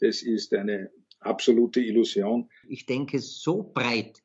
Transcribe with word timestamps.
Das 0.00 0.22
ist 0.22 0.54
eine 0.54 0.90
absolute 1.20 1.80
Illusion. 1.80 2.48
Ich 2.68 2.86
denke, 2.86 3.18
so 3.18 3.62
breit 3.62 4.22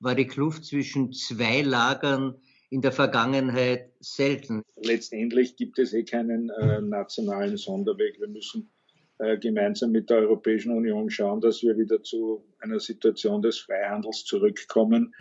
war 0.00 0.14
die 0.14 0.26
Kluft 0.26 0.64
zwischen 0.64 1.12
zwei 1.12 1.62
Lagern 1.62 2.36
in 2.70 2.82
der 2.82 2.92
Vergangenheit 2.92 3.92
selten. 4.00 4.62
Letztendlich 4.76 5.56
gibt 5.56 5.78
es 5.78 5.92
eh 5.92 6.04
keinen 6.04 6.50
äh, 6.50 6.80
nationalen 6.80 7.56
Sonderweg. 7.56 8.20
Wir 8.20 8.28
müssen 8.28 8.70
äh, 9.18 9.38
gemeinsam 9.38 9.90
mit 9.90 10.10
der 10.10 10.18
Europäischen 10.18 10.72
Union 10.72 11.10
schauen, 11.10 11.40
dass 11.40 11.62
wir 11.62 11.76
wieder 11.76 12.02
zu 12.02 12.44
einer 12.60 12.78
Situation 12.78 13.42
des 13.42 13.58
Freihandels 13.58 14.24
zurückkommen. 14.24 15.14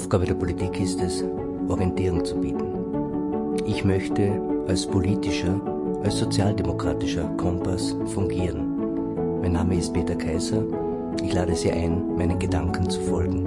Aufgabe 0.00 0.24
der 0.24 0.34
Politik 0.34 0.80
ist 0.80 0.98
es, 1.02 1.22
Orientierung 1.68 2.24
zu 2.24 2.40
bieten. 2.40 3.62
Ich 3.66 3.84
möchte 3.84 4.40
als 4.66 4.86
politischer, 4.86 5.60
als 6.02 6.18
sozialdemokratischer 6.18 7.28
Kompass 7.36 7.94
fungieren. 8.06 9.40
Mein 9.42 9.52
Name 9.52 9.76
ist 9.76 9.92
Peter 9.92 10.16
Kaiser. 10.16 10.64
Ich 11.22 11.34
lade 11.34 11.54
Sie 11.54 11.70
ein, 11.70 12.16
meinen 12.16 12.38
Gedanken 12.38 12.88
zu 12.88 12.98
folgen. 13.02 13.44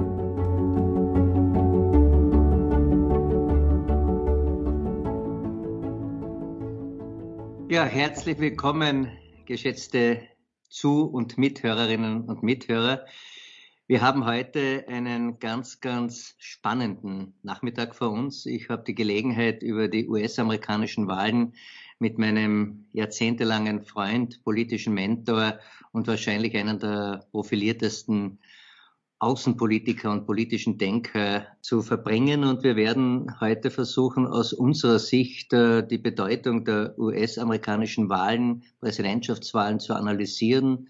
Ja, 7.68 7.86
herzlich 7.86 8.38
willkommen, 8.38 9.10
geschätzte 9.48 10.22
Zu- 10.70 11.08
und 11.08 11.40
Mithörerinnen 11.40 12.30
und 12.30 12.44
Mithörer. 12.44 13.06
Wir 13.94 14.02
haben 14.02 14.26
heute 14.26 14.86
einen 14.88 15.38
ganz, 15.38 15.80
ganz 15.80 16.34
spannenden 16.40 17.36
Nachmittag 17.44 17.94
vor 17.94 18.10
uns. 18.10 18.48
Ich 18.48 18.70
habe 18.70 18.84
die 18.84 18.96
Gelegenheit, 18.96 19.62
über 19.62 19.88
die 19.88 20.08
US-amerikanischen 20.08 21.08
Wahlen 21.08 21.54
mit 22.00 22.18
meinem 22.18 22.88
jahrzehntelangen 22.94 23.84
Freund, 23.84 24.44
politischen 24.44 24.96
Mentor 24.96 25.60
und 25.92 26.08
wahrscheinlich 26.08 26.58
einen 26.58 26.80
der 26.80 27.28
profiliertesten 27.30 28.40
Außenpolitiker 29.20 30.10
und 30.10 30.26
politischen 30.26 30.80
Denker 30.80 31.46
zu 31.62 31.84
verbringen. 31.84 32.46
Und 32.46 32.64
wir 32.64 32.76
werden 32.76 33.40
heute 33.42 33.70
versuchen, 33.70 34.26
aus 34.26 34.54
unserer 34.54 34.98
Sicht 34.98 35.54
äh, 35.54 35.86
die 35.86 36.00
Bedeutung 36.00 36.66
der 36.66 36.98
US-amerikanischen 36.98 38.10
Wahlen, 38.10 38.64
Präsidentschaftswahlen 38.80 39.80
zu 39.80 39.94
analysieren, 39.94 40.88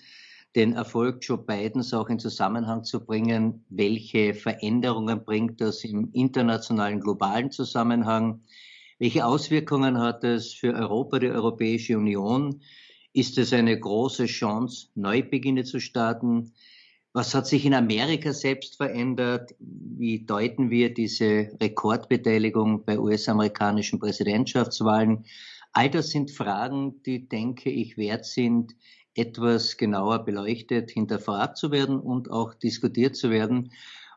den 0.55 0.73
Erfolg 0.73 1.19
Joe 1.21 1.37
Bidens 1.37 1.93
auch 1.93 2.09
in 2.09 2.19
Zusammenhang 2.19 2.83
zu 2.83 3.03
bringen. 3.03 3.65
Welche 3.69 4.33
Veränderungen 4.33 5.23
bringt 5.23 5.61
das 5.61 5.83
im 5.83 6.09
internationalen, 6.13 6.99
globalen 6.99 7.51
Zusammenhang? 7.51 8.41
Welche 8.99 9.25
Auswirkungen 9.25 9.97
hat 9.97 10.23
es 10.23 10.53
für 10.53 10.73
Europa, 10.73 11.19
die 11.19 11.29
Europäische 11.29 11.97
Union? 11.97 12.61
Ist 13.13 13.37
es 13.37 13.53
eine 13.53 13.79
große 13.79 14.27
Chance, 14.27 14.89
Neubeginne 14.95 15.63
zu 15.63 15.79
starten? 15.79 16.53
Was 17.13 17.35
hat 17.35 17.45
sich 17.45 17.65
in 17.65 17.73
Amerika 17.73 18.33
selbst 18.33 18.77
verändert? 18.77 19.53
Wie 19.59 20.25
deuten 20.25 20.69
wir 20.69 20.93
diese 20.93 21.51
Rekordbeteiligung 21.61 22.85
bei 22.85 22.99
US-amerikanischen 22.99 23.99
Präsidentschaftswahlen? 23.99 25.25
All 25.73 25.89
das 25.89 26.09
sind 26.09 26.31
Fragen, 26.31 27.01
die, 27.03 27.27
denke 27.27 27.69
ich, 27.71 27.97
wert 27.97 28.25
sind, 28.25 28.75
etwas 29.15 29.77
genauer 29.77 30.25
beleuchtet, 30.25 30.91
hinterfragt 30.91 31.57
zu 31.57 31.71
werden 31.71 31.99
und 31.99 32.31
auch 32.31 32.53
diskutiert 32.53 33.15
zu 33.15 33.29
werden. 33.29 33.71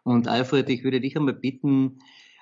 Und 0.05 0.29
Alfred, 0.29 0.69
ich 0.69 0.85
würde 0.85 1.01
dich 1.01 1.17
einmal 1.17 1.35
bitten, 1.35 1.99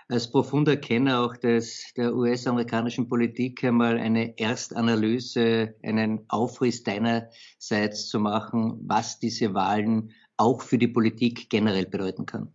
als 0.09 0.31
profunder 0.31 0.77
Kenner 0.77 1.25
auch 1.25 1.37
des, 1.37 1.93
der 1.97 2.15
US-amerikanischen 2.15 3.09
Politik 3.09 3.65
einmal 3.65 3.99
eine 3.99 4.39
Erstanalyse, 4.39 5.75
einen 5.83 6.25
Aufriss 6.29 6.83
deinerseits 6.83 8.09
zu 8.09 8.21
machen, 8.21 8.81
was 8.83 9.19
diese 9.19 9.55
Wahlen 9.55 10.13
auch 10.37 10.61
für 10.61 10.79
die 10.79 10.89
Politik 10.89 11.49
generell 11.49 11.87
bedeuten 11.87 12.27
kann. 12.27 12.53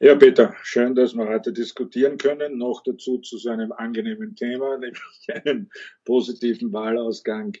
Ja, 0.00 0.14
Peter, 0.14 0.54
schön, 0.62 0.94
dass 0.94 1.14
wir 1.14 1.28
heute 1.28 1.52
diskutieren 1.52 2.18
können. 2.18 2.56
Noch 2.56 2.82
dazu 2.84 3.18
zu 3.18 3.36
so 3.36 3.50
einem 3.50 3.72
angenehmen 3.72 4.36
Thema, 4.36 4.78
nämlich 4.78 5.02
einen 5.44 5.70
positiven 6.04 6.72
Wahlausgang 6.72 7.52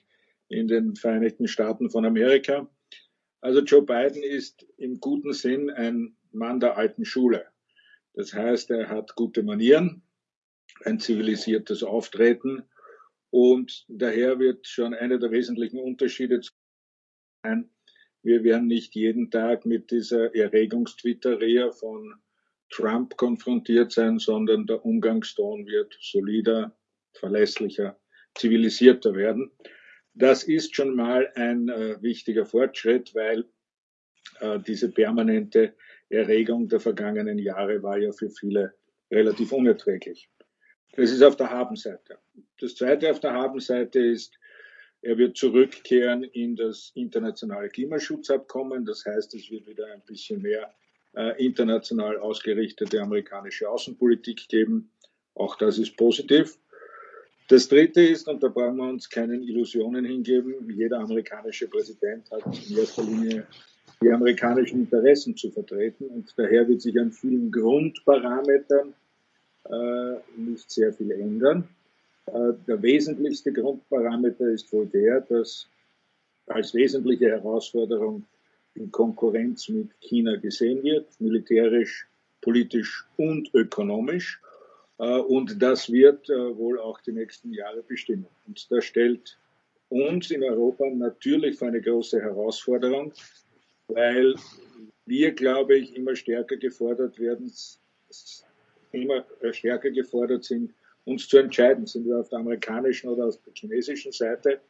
in 0.48 0.68
den 0.68 0.96
Vereinigten 0.96 1.48
Staaten 1.48 1.90
von 1.90 2.04
Amerika. 2.04 2.68
Also 3.40 3.60
Joe 3.60 3.82
Biden 3.82 4.22
ist 4.22 4.66
im 4.76 5.00
guten 5.00 5.32
Sinn 5.32 5.70
ein 5.70 6.16
Mann 6.32 6.60
der 6.60 6.76
alten 6.76 7.04
Schule. 7.04 7.46
Das 8.14 8.34
heißt, 8.34 8.70
er 8.70 8.88
hat 8.88 9.14
gute 9.14 9.42
Manieren, 9.42 10.02
ein 10.84 10.98
zivilisiertes 10.98 11.82
Auftreten 11.82 12.62
und 13.30 13.84
daher 13.88 14.38
wird 14.38 14.66
schon 14.66 14.94
einer 14.94 15.18
der 15.18 15.30
wesentlichen 15.30 15.78
Unterschiede 15.78 16.40
sein, 17.42 17.70
wir 18.22 18.42
werden 18.42 18.66
nicht 18.66 18.94
jeden 18.94 19.30
Tag 19.30 19.64
mit 19.64 19.90
dieser 19.90 20.34
Erregungstwitteria 20.34 21.70
von 21.70 22.14
Trump 22.70 23.16
konfrontiert 23.16 23.92
sein, 23.92 24.18
sondern 24.18 24.66
der 24.66 24.84
Umgangston 24.84 25.66
wird 25.66 25.96
solider, 26.00 26.76
verlässlicher, 27.12 27.98
zivilisierter 28.34 29.14
werden. 29.14 29.50
Das 30.18 30.42
ist 30.42 30.74
schon 30.74 30.96
mal 30.96 31.30
ein 31.36 31.68
äh, 31.68 32.02
wichtiger 32.02 32.44
Fortschritt, 32.44 33.14
weil 33.14 33.44
äh, 34.40 34.58
diese 34.58 34.90
permanente 34.90 35.74
Erregung 36.08 36.68
der 36.68 36.80
vergangenen 36.80 37.38
Jahre 37.38 37.84
war 37.84 37.98
ja 37.98 38.10
für 38.10 38.28
viele 38.28 38.74
relativ 39.12 39.52
unerträglich. 39.52 40.28
Das 40.96 41.12
ist 41.12 41.22
auf 41.22 41.36
der 41.36 41.50
Habenseite. 41.50 42.18
Das 42.58 42.74
zweite 42.74 43.08
auf 43.12 43.20
der 43.20 43.32
Habenseite 43.32 44.00
ist, 44.00 44.36
er 45.02 45.16
wird 45.18 45.36
zurückkehren 45.36 46.24
in 46.24 46.56
das 46.56 46.90
internationale 46.96 47.68
Klimaschutzabkommen. 47.68 48.84
Das 48.84 49.06
heißt, 49.06 49.32
es 49.36 49.48
wird 49.52 49.68
wieder 49.68 49.86
ein 49.86 50.02
bisschen 50.04 50.42
mehr 50.42 50.74
äh, 51.14 51.44
international 51.44 52.18
ausgerichtete 52.18 53.00
amerikanische 53.00 53.70
Außenpolitik 53.70 54.48
geben. 54.48 54.90
Auch 55.36 55.54
das 55.54 55.78
ist 55.78 55.96
positiv. 55.96 56.58
Das 57.48 57.66
Dritte 57.66 58.02
ist, 58.02 58.28
und 58.28 58.42
da 58.42 58.48
brauchen 58.48 58.76
wir 58.76 58.88
uns 58.88 59.08
keinen 59.08 59.42
Illusionen 59.42 60.04
hingeben, 60.04 60.70
jeder 60.70 61.00
amerikanische 61.00 61.66
Präsident 61.66 62.30
hat 62.30 62.44
in 62.68 62.76
erster 62.76 63.02
Linie 63.02 63.46
die 64.02 64.10
amerikanischen 64.10 64.80
Interessen 64.80 65.34
zu 65.34 65.50
vertreten 65.50 66.08
und 66.08 66.32
daher 66.36 66.68
wird 66.68 66.82
sich 66.82 66.98
an 67.00 67.10
vielen 67.10 67.50
Grundparametern 67.50 68.94
äh, 69.64 70.16
nicht 70.36 70.70
sehr 70.70 70.92
viel 70.92 71.10
ändern. 71.10 71.68
Äh, 72.26 72.52
der 72.66 72.82
wesentlichste 72.82 73.52
Grundparameter 73.52 74.48
ist 74.48 74.70
wohl 74.72 74.86
der, 74.86 75.22
dass 75.22 75.68
als 76.46 76.74
wesentliche 76.74 77.30
Herausforderung 77.30 78.24
in 78.74 78.92
Konkurrenz 78.92 79.68
mit 79.68 79.90
China 80.00 80.36
gesehen 80.36 80.82
wird, 80.82 81.06
militärisch, 81.20 82.06
politisch 82.40 83.06
und 83.16 83.52
ökonomisch. 83.54 84.40
Äh, 84.98 85.18
und 85.18 85.62
das 85.62 85.90
wird 85.90 86.28
äh, 86.28 86.56
wohl 86.56 86.78
auch 86.78 87.00
die 87.00 87.12
nächsten 87.12 87.52
Jahre 87.52 87.82
bestimmen. 87.82 88.26
Und 88.46 88.70
das 88.70 88.84
stellt 88.84 89.38
uns 89.88 90.30
in 90.30 90.42
Europa 90.42 90.84
natürlich 90.90 91.56
vor 91.56 91.68
eine 91.68 91.80
große 91.80 92.20
Herausforderung, 92.20 93.12
weil 93.88 94.34
wir, 95.06 95.32
glaube 95.32 95.78
ich, 95.78 95.96
immer 95.96 96.14
stärker 96.14 96.56
gefordert 96.56 97.18
werden, 97.18 97.50
immer 98.92 99.24
stärker 99.52 99.90
gefordert 99.90 100.44
sind, 100.44 100.74
uns 101.04 101.26
zu 101.26 101.38
entscheiden, 101.38 101.86
sind 101.86 102.04
wir 102.04 102.18
auf 102.18 102.28
der 102.28 102.40
amerikanischen 102.40 103.08
oder 103.08 103.26
auf 103.26 103.38
der 103.42 103.54
chinesischen 103.54 104.12
Seite. 104.12 104.60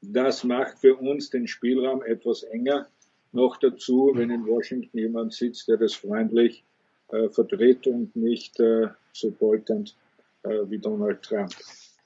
Das 0.00 0.42
macht 0.44 0.78
für 0.78 0.96
uns 0.96 1.28
den 1.28 1.46
Spielraum 1.46 2.02
etwas 2.02 2.42
enger. 2.44 2.88
Noch 3.32 3.58
dazu, 3.58 4.12
wenn 4.14 4.30
in 4.30 4.46
Washington 4.46 4.96
jemand 4.96 5.34
sitzt, 5.34 5.68
der 5.68 5.76
das 5.76 5.94
freundlich 5.94 6.64
äh, 7.08 7.28
vertritt 7.28 7.86
und 7.86 8.14
nicht 8.16 8.58
äh, 8.60 8.88
so 9.12 9.30
polternd 9.30 9.96
äh, 10.42 10.48
wie 10.68 10.78
Donald 10.78 11.22
Trump. 11.22 11.54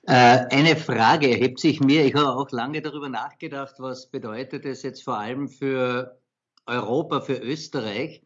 Eine 0.06 0.77
Frage 0.77 1.29
erhebt 1.29 1.61
sich 1.61 1.81
mir. 1.81 2.06
Ich 2.06 2.15
habe 2.15 2.31
auch 2.31 2.50
lange 2.50 2.81
darüber 2.81 3.11
nachgedacht, 3.11 3.75
was 3.77 4.06
bedeutet 4.06 4.65
es 4.65 4.83
jetzt 4.83 5.03
vor 5.03 5.19
allem 5.19 5.49
für 5.49 6.19
Europa, 6.65 7.21
für 7.21 7.35
Österreich. 7.35 8.23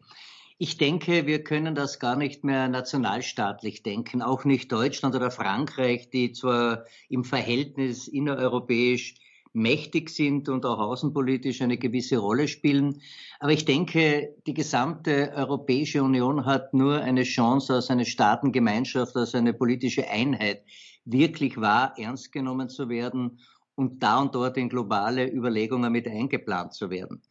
Ich 0.59 0.77
denke, 0.77 1.27
wir 1.27 1.43
können 1.43 1.75
das 1.75 1.99
gar 1.99 2.15
nicht 2.15 2.45
mehr 2.45 2.69
nationalstaatlich 2.69 3.83
denken, 3.83 4.23
auch 4.23 4.45
nicht 4.45 4.71
Deutschland 4.71 5.17
oder 5.17 5.33
Frankreich, 5.33 6.09
die 6.09 6.31
zwar 6.31 6.85
im 7.09 7.25
Verhältnis 7.25 8.07
innereuropäisch 8.07 9.15
mächtig 9.53 10.11
sind 10.11 10.49
und 10.49 10.65
auch 10.65 10.79
außenpolitisch 10.79 11.61
eine 11.61 11.77
gewisse 11.77 12.19
Rolle 12.19 12.49
spielen. 12.49 13.03
Aber 13.39 13.53
ich 13.53 13.65
denke, 13.65 14.35
die 14.47 14.55
gesamte 14.55 15.33
Europäische 15.35 16.03
Union 16.03 16.47
hat 16.47 16.73
nur 16.75 17.01
eine 17.01 17.25
Chance, 17.25 17.75
als 17.75 17.91
eine 17.91 18.07
Staatengemeinschaft, 18.07 19.17
als 19.17 19.35
eine 19.35 19.53
politische 19.53 20.09
Einheit 20.09 20.65
wirklich 21.05 21.61
wahr 21.61 21.95
ernst 21.99 22.33
genommen 22.33 22.69
zu 22.69 22.89
werden 22.89 23.41
und 23.75 24.03
da 24.03 24.21
und 24.21 24.35
dort 24.35 24.57
in 24.57 24.69
globale 24.69 25.31
Überlegungen 25.31 25.93
mit 25.93 26.07
eingeplant 26.07 26.75
zu 26.75 26.91
werden. 26.91 27.23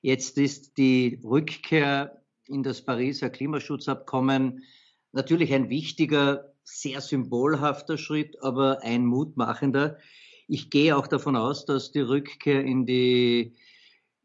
Jetzt 0.00 0.38
ist 0.38 0.78
die 0.78 1.20
Rückkehr 1.22 2.22
in 2.46 2.62
das 2.62 2.82
Pariser 2.82 3.30
Klimaschutzabkommen 3.30 4.64
natürlich 5.12 5.52
ein 5.52 5.68
wichtiger, 5.68 6.52
sehr 6.64 7.00
symbolhafter 7.00 7.98
Schritt, 7.98 8.42
aber 8.42 8.82
ein 8.82 9.04
mutmachender. 9.04 9.98
Ich 10.52 10.68
gehe 10.68 10.96
auch 10.96 11.06
davon 11.06 11.36
aus, 11.36 11.64
dass 11.64 11.92
die 11.92 12.00
Rückkehr 12.00 12.64
in 12.64 12.84
die 12.84 13.54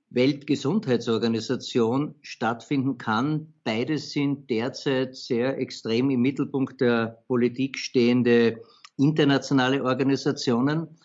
Weltgesundheitsorganisation 0.10 2.16
stattfinden 2.24 2.98
kann. 2.98 3.54
Beides 3.64 4.10
sind 4.10 4.50
derzeit 4.50 5.16
sehr 5.16 5.60
extrem 5.60 6.10
im 6.10 6.22
Mittelpunkt 6.22 6.82
der 6.82 7.24
Politik 7.28 7.78
stehende 7.78 8.60
internationale 8.98 9.84
Organisationen. 9.84 10.98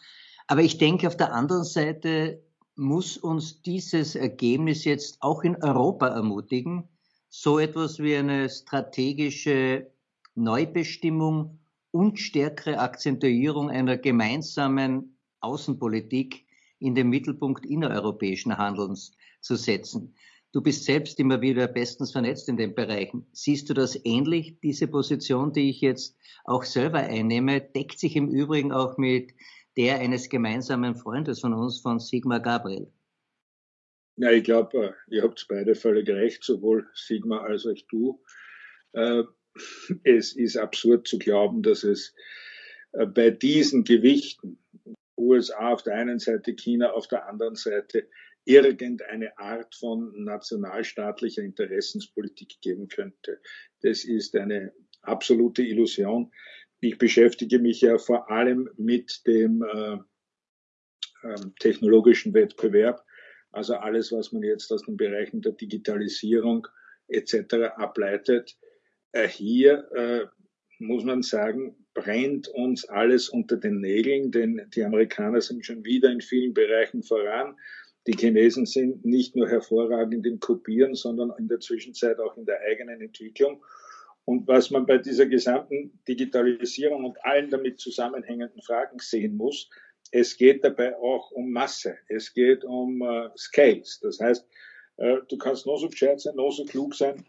Aber 0.47 0.63
ich 0.63 0.79
denke, 0.79 1.07
auf 1.07 1.19
der 1.19 1.35
anderen 1.35 1.65
Seite 1.65 2.43
muss 2.75 3.19
uns 3.19 3.61
dieses 3.61 4.15
Ergebnis 4.15 4.87
jetzt 4.87 5.19
auch 5.21 5.43
in 5.43 5.63
Europa 5.63 6.09
ermutigen, 6.09 6.89
so 7.29 7.59
etwas 7.59 7.99
wie 7.99 8.17
eine 8.17 8.49
strategische 8.49 9.87
Neubestimmung 10.35 11.59
und 11.91 12.19
stärkere 12.19 12.79
Akzentuierung 12.79 13.69
einer 13.69 13.99
gemeinsamen 13.99 15.10
Außenpolitik 15.41 16.45
in 16.79 16.95
den 16.95 17.09
Mittelpunkt 17.09 17.67
innereuropäischen 17.67 18.57
Handelns 18.57 19.13
zu 19.41 19.57
setzen. 19.57 20.15
Du 20.53 20.61
bist 20.61 20.85
selbst 20.85 21.21
immer 21.21 21.41
wieder 21.41 21.69
bestens 21.69 22.11
vernetzt 22.11 22.49
in 22.49 22.57
den 22.57 22.75
Bereichen. 22.75 23.25
Siehst 23.33 23.71
du 23.71 23.75
das 23.75 24.05
ähnlich? 24.05 24.59
Diese 24.61 24.89
Position, 24.89 25.53
die 25.53 25.71
ich 25.71 25.81
jetzt 25.81 26.17
auch 26.45 26.65
selber 26.65 26.99
einnehme, 26.99 27.61
deckt 27.61 28.01
sich 28.01 28.17
im 28.17 28.29
Übrigen 28.29 28.73
auch 28.73 28.99
mit 28.99 29.33
der 29.77 30.01
eines 30.01 30.29
gemeinsamen 30.29 30.97
Freundes 30.97 31.41
von 31.41 31.55
uns, 31.55 31.81
von 31.81 32.01
Sigmar 32.01 32.41
Gabriel. 32.41 32.91
Ja, 34.17 34.31
ich 34.33 34.43
glaube, 34.43 34.89
äh, 35.09 35.15
ihr 35.15 35.23
habt 35.23 35.47
beide 35.49 35.75
völlig 35.75 36.09
recht, 36.09 36.43
sowohl 36.43 36.89
Sigmar 36.95 37.43
als 37.45 37.65
auch 37.65 37.79
du. 37.89 38.21
Äh, 38.93 39.23
es 40.05 40.33
ist 40.35 40.57
absurd 40.57 41.07
zu 41.07 41.19
glauben, 41.19 41.63
dass 41.63 41.85
es 41.85 42.13
äh, 42.93 43.07
bei 43.07 43.31
diesen 43.31 43.85
Gewichten, 43.85 44.59
USA 45.21 45.73
auf 45.73 45.83
der 45.83 45.95
einen 45.95 46.19
Seite, 46.19 46.55
China 46.55 46.93
auf 46.93 47.09
der 47.09 47.29
anderen 47.29 47.55
Seite, 47.55 48.09
irgendeine 48.45 49.37
Art 49.39 49.75
von 49.75 50.25
nationalstaatlicher 50.25 51.43
Interessenspolitik 51.43 52.61
geben 52.61 52.89
könnte. 52.89 53.41
Das 53.83 54.05
ist 54.05 54.35
eine 54.35 54.73
absolute 55.03 55.63
Illusion. 55.63 56.33
Ich 56.81 56.99
beschäftige 56.99 57.59
mich 57.59 57.83
ja 57.83 57.99
vor 57.99 58.31
allem 58.31 58.71
mit 58.77 59.23
dem 59.27 59.63
äh, 59.63 59.99
äh, 61.23 61.37
technologischen 61.59 62.33
Wettbewerb, 62.33 63.05
also 63.53 63.75
alles, 63.75 64.11
was 64.13 64.33
man 64.33 64.43
jetzt 64.43 64.73
aus 64.73 64.85
den 64.85 64.97
Bereichen 64.97 65.43
der 65.43 65.53
Digitalisierung 65.53 66.67
etc. 67.09 67.55
ableitet. 67.77 68.57
Äh, 69.13 69.29
hier 69.29 69.91
äh, 69.93 70.27
muss 70.79 71.05
man 71.05 71.23
sagen, 71.23 71.87
brennt 72.01 72.49
uns 72.49 72.89
alles 72.89 73.29
unter 73.29 73.57
den 73.57 73.81
Nägeln, 73.81 74.31
denn 74.31 74.63
die 74.75 74.85
Amerikaner 74.85 75.41
sind 75.41 75.67
schon 75.67 75.85
wieder 75.85 76.11
in 76.11 76.23
vielen 76.23 76.55
Bereichen 76.55 77.03
voran. 77.03 77.57
Die 78.07 78.17
Chinesen 78.17 78.65
sind 78.65 79.05
nicht 79.05 79.37
nur 79.37 79.49
hervorragend 79.49 80.27
im 80.27 80.41
Kopieren, 80.41 80.95
sondern 80.95 81.33
in 81.39 81.49
der 81.49 81.61
Zwischenzeit 81.61 82.19
auch 82.19 82.37
in 82.39 82.47
der 82.47 82.61
eigenen 82.61 83.03
Entwicklung. 83.03 83.63
Und 84.25 84.49
was 84.49 84.71
man 84.71 84.87
bei 84.87 84.97
dieser 84.97 85.27
gesamten 85.27 86.01
Digitalisierung 86.09 87.05
und 87.05 87.23
allen 87.23 87.51
damit 87.51 87.81
zusammenhängenden 87.81 88.63
Fragen 88.63 88.99
sehen 88.99 89.37
muss, 89.37 89.69
es 90.11 90.37
geht 90.37 90.65
dabei 90.65 90.97
auch 90.97 91.31
um 91.33 91.53
Masse. 91.53 91.99
Es 92.09 92.33
geht 92.33 92.65
um 92.65 93.03
äh, 93.03 93.29
Scales. 93.37 94.01
Das 94.01 94.21
heißt, 94.21 94.47
äh, 94.97 95.17
du 95.29 95.37
kannst 95.37 95.67
nur 95.67 95.79
so 95.79 95.89
gescheit 95.89 96.21
sein, 96.21 96.37
nur 96.37 96.51
so 96.51 96.65
klug 96.65 96.95
sein, 96.95 97.25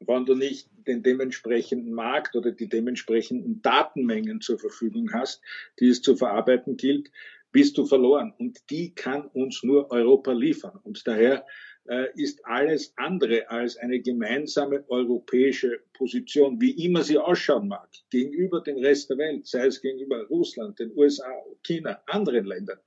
wenn 0.00 0.24
du 0.24 0.34
nicht 0.34 0.68
den 0.86 1.02
dementsprechenden 1.02 1.92
Markt 1.92 2.36
oder 2.36 2.52
die 2.52 2.68
dementsprechenden 2.68 3.60
Datenmengen 3.62 4.40
zur 4.40 4.58
Verfügung 4.58 5.12
hast, 5.12 5.42
die 5.80 5.88
es 5.88 6.02
zu 6.02 6.16
verarbeiten 6.16 6.76
gilt, 6.76 7.10
bist 7.50 7.78
du 7.78 7.86
verloren. 7.86 8.32
Und 8.38 8.58
die 8.70 8.94
kann 8.94 9.26
uns 9.26 9.62
nur 9.62 9.90
Europa 9.90 10.32
liefern. 10.32 10.78
Und 10.82 11.06
daher 11.06 11.44
äh, 11.88 12.06
ist 12.14 12.44
alles 12.44 12.92
andere 12.96 13.50
als 13.50 13.76
eine 13.76 14.00
gemeinsame 14.00 14.84
europäische 14.88 15.80
Position, 15.94 16.60
wie 16.60 16.84
immer 16.84 17.02
sie 17.02 17.18
ausschauen 17.18 17.68
mag, 17.68 17.88
gegenüber 18.10 18.60
dem 18.60 18.78
Rest 18.78 19.10
der 19.10 19.18
Welt, 19.18 19.46
sei 19.46 19.66
es 19.66 19.80
gegenüber 19.80 20.26
Russland, 20.26 20.78
den 20.78 20.92
USA, 20.96 21.30
China, 21.62 22.00
anderen 22.06 22.44
Ländern, 22.44 22.78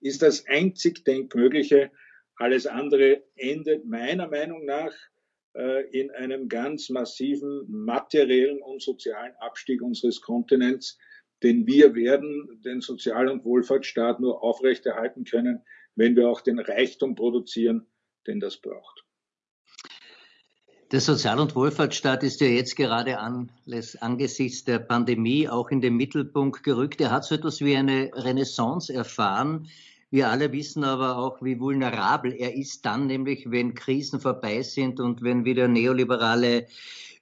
ist 0.00 0.22
das 0.22 0.46
einzig 0.46 1.04
Denkmögliche. 1.04 1.90
Alles 2.36 2.66
andere 2.66 3.22
endet 3.36 3.84
meiner 3.84 4.28
Meinung 4.28 4.64
nach 4.64 4.92
in 5.90 6.10
einem 6.12 6.48
ganz 6.48 6.88
massiven 6.88 7.64
materiellen 7.68 8.62
und 8.62 8.80
sozialen 8.80 9.32
Abstieg 9.40 9.82
unseres 9.82 10.20
Kontinents, 10.20 10.98
denn 11.42 11.66
wir 11.66 11.94
werden 11.94 12.60
den 12.64 12.80
Sozial- 12.80 13.28
und 13.28 13.44
Wohlfahrtsstaat 13.44 14.20
nur 14.20 14.42
aufrechterhalten 14.42 15.24
können, 15.24 15.64
wenn 15.94 16.16
wir 16.16 16.28
auch 16.28 16.40
den 16.40 16.58
Reichtum 16.58 17.14
produzieren, 17.14 17.86
den 18.26 18.40
das 18.40 18.60
braucht. 18.60 19.04
Der 20.90 21.00
Sozial- 21.00 21.38
und 21.38 21.54
Wohlfahrtsstaat 21.54 22.22
ist 22.22 22.40
ja 22.40 22.46
jetzt 22.46 22.74
gerade 22.74 23.18
an, 23.18 23.52
angesichts 24.00 24.64
der 24.64 24.78
Pandemie 24.78 25.46
auch 25.46 25.68
in 25.70 25.82
den 25.82 25.96
Mittelpunkt 25.96 26.62
gerückt. 26.62 27.00
Er 27.02 27.10
hat 27.10 27.24
so 27.24 27.34
etwas 27.34 27.60
wie 27.60 27.76
eine 27.76 28.10
Renaissance 28.14 28.92
erfahren. 28.92 29.68
Wir 30.10 30.30
alle 30.30 30.52
wissen 30.52 30.84
aber 30.84 31.18
auch, 31.18 31.42
wie 31.42 31.60
vulnerabel 31.60 32.32
er 32.32 32.54
ist 32.54 32.86
dann, 32.86 33.06
nämlich 33.06 33.50
wenn 33.50 33.74
Krisen 33.74 34.20
vorbei 34.20 34.62
sind 34.62 35.00
und 35.00 35.22
wenn 35.22 35.44
wieder 35.44 35.68
neoliberale 35.68 36.66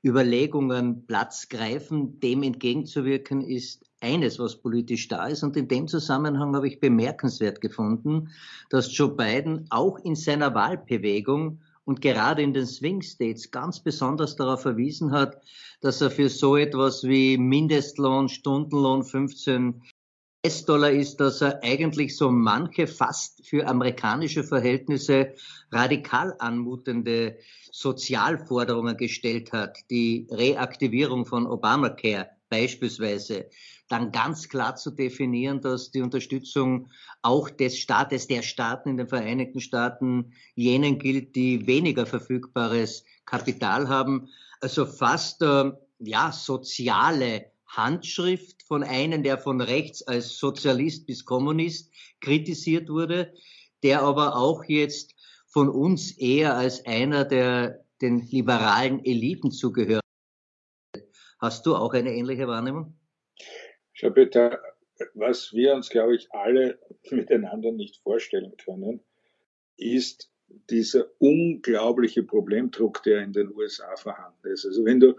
Überlegungen 0.05 1.05
Platz 1.07 1.49
greifen. 1.49 2.21
Dem 2.21 2.45
entgegenzuwirken 2.45 3.41
ist 3.41 3.85
eines, 4.01 4.39
was 4.39 4.61
politisch 4.61 5.09
da 5.09 5.27
ist. 5.27 5.43
Und 5.43 5.57
in 5.57 5.67
dem 5.67 5.89
Zusammenhang 5.89 6.55
habe 6.55 6.69
ich 6.69 6.79
bemerkenswert 6.79 7.61
gefunden, 7.61 8.29
dass 8.71 8.97
Joe 8.97 9.09
Biden 9.09 9.67
auch 9.71 9.99
in 9.99 10.15
seiner 10.15 10.55
Wahlbewegung 10.55 11.61
und 11.85 12.01
gerade 12.01 12.43
in 12.43 12.53
den 12.53 12.67
Swing 12.67 13.03
States 13.03 13.51
ganz 13.51 13.81
besonders 13.81 14.37
darauf 14.37 14.63
verwiesen 14.63 15.11
hat, 15.11 15.41
dass 15.81 16.01
er 16.01 16.11
für 16.11 16.29
so 16.29 16.57
etwas 16.57 17.03
wie 17.03 17.37
Mindestlohn, 17.37 18.29
Stundenlohn 18.29 19.03
15 19.03 19.83
US-Dollar 20.47 20.93
ist, 20.93 21.17
dass 21.17 21.41
er 21.41 21.61
eigentlich 21.65 22.17
so 22.17 22.31
manche 22.31 22.87
fast 22.87 23.45
für 23.45 23.67
amerikanische 23.67 24.45
Verhältnisse 24.45 25.35
radikal 25.73 26.37
anmutende 26.39 27.37
Sozialforderungen 27.73 28.97
gestellt 28.97 29.53
hat. 29.53 29.77
Die 29.91 30.29
Reaktivierung 30.31 31.27
von 31.27 31.49
Obamacare 31.49 32.29
beispielsweise. 32.49 33.47
Dann 33.89 34.13
ganz 34.13 34.49
klar 34.49 34.77
zu 34.77 34.93
definieren, 34.93 35.61
dass 35.61 35.91
die 35.91 36.01
Unterstützung 36.01 36.91
auch 37.23 37.51
des 37.51 37.79
Staates, 37.79 38.29
der 38.29 38.43
Staaten 38.43 38.91
in 38.91 38.97
den 38.99 39.09
Vereinigten 39.09 39.61
Staaten 39.61 40.33
jenen 40.55 41.01
gilt, 41.01 41.35
die 41.35 41.67
weniger 41.67 42.07
verfügbares 42.07 43.05
Kapital 43.25 43.89
haben. 43.89 44.29
Also 44.61 44.87
fast 44.87 45.43
äh, 45.43 45.73
ja 45.99 46.31
soziale 46.31 47.47
Handschrift 47.77 48.63
von 48.63 48.83
einem, 48.83 49.23
der 49.23 49.39
von 49.39 49.61
rechts 49.61 50.03
als 50.03 50.39
Sozialist 50.39 51.07
bis 51.07 51.25
Kommunist 51.25 51.93
kritisiert 52.21 52.89
wurde, 52.89 53.33
der 53.83 54.03
aber 54.03 54.37
auch 54.37 54.65
jetzt 54.65 55.15
von 55.47 55.69
uns 55.69 56.17
eher 56.19 56.57
als 56.57 56.85
einer 56.87 57.25
der 57.25 57.85
den 58.01 58.27
liberalen 58.29 59.05
Eliten 59.05 59.51
zugehört. 59.51 60.03
Hast 61.39 61.67
du 61.67 61.75
auch 61.75 61.95
eine 61.95 62.13
ähnliche 62.15 62.47
Wahrnehmung? 62.47 62.95
Schau 63.93 64.11
bitte, 64.11 64.59
was 65.15 65.53
wir 65.53 65.75
uns, 65.75 65.89
glaube 65.89 66.17
ich, 66.17 66.31
alle 66.33 66.79
miteinander 67.11 67.73
nicht 67.73 67.97
vorstellen 68.03 68.57
können, 68.57 69.01
ist 69.77 70.31
dieser 70.71 71.07
unglaubliche 71.19 72.23
Problemdruck, 72.23 73.03
der 73.03 73.23
in 73.23 73.33
den 73.33 73.55
USA 73.55 73.97
vorhanden 73.97 74.49
ist. 74.49 74.65
Also 74.65 74.85
wenn 74.85 75.01
du 75.01 75.17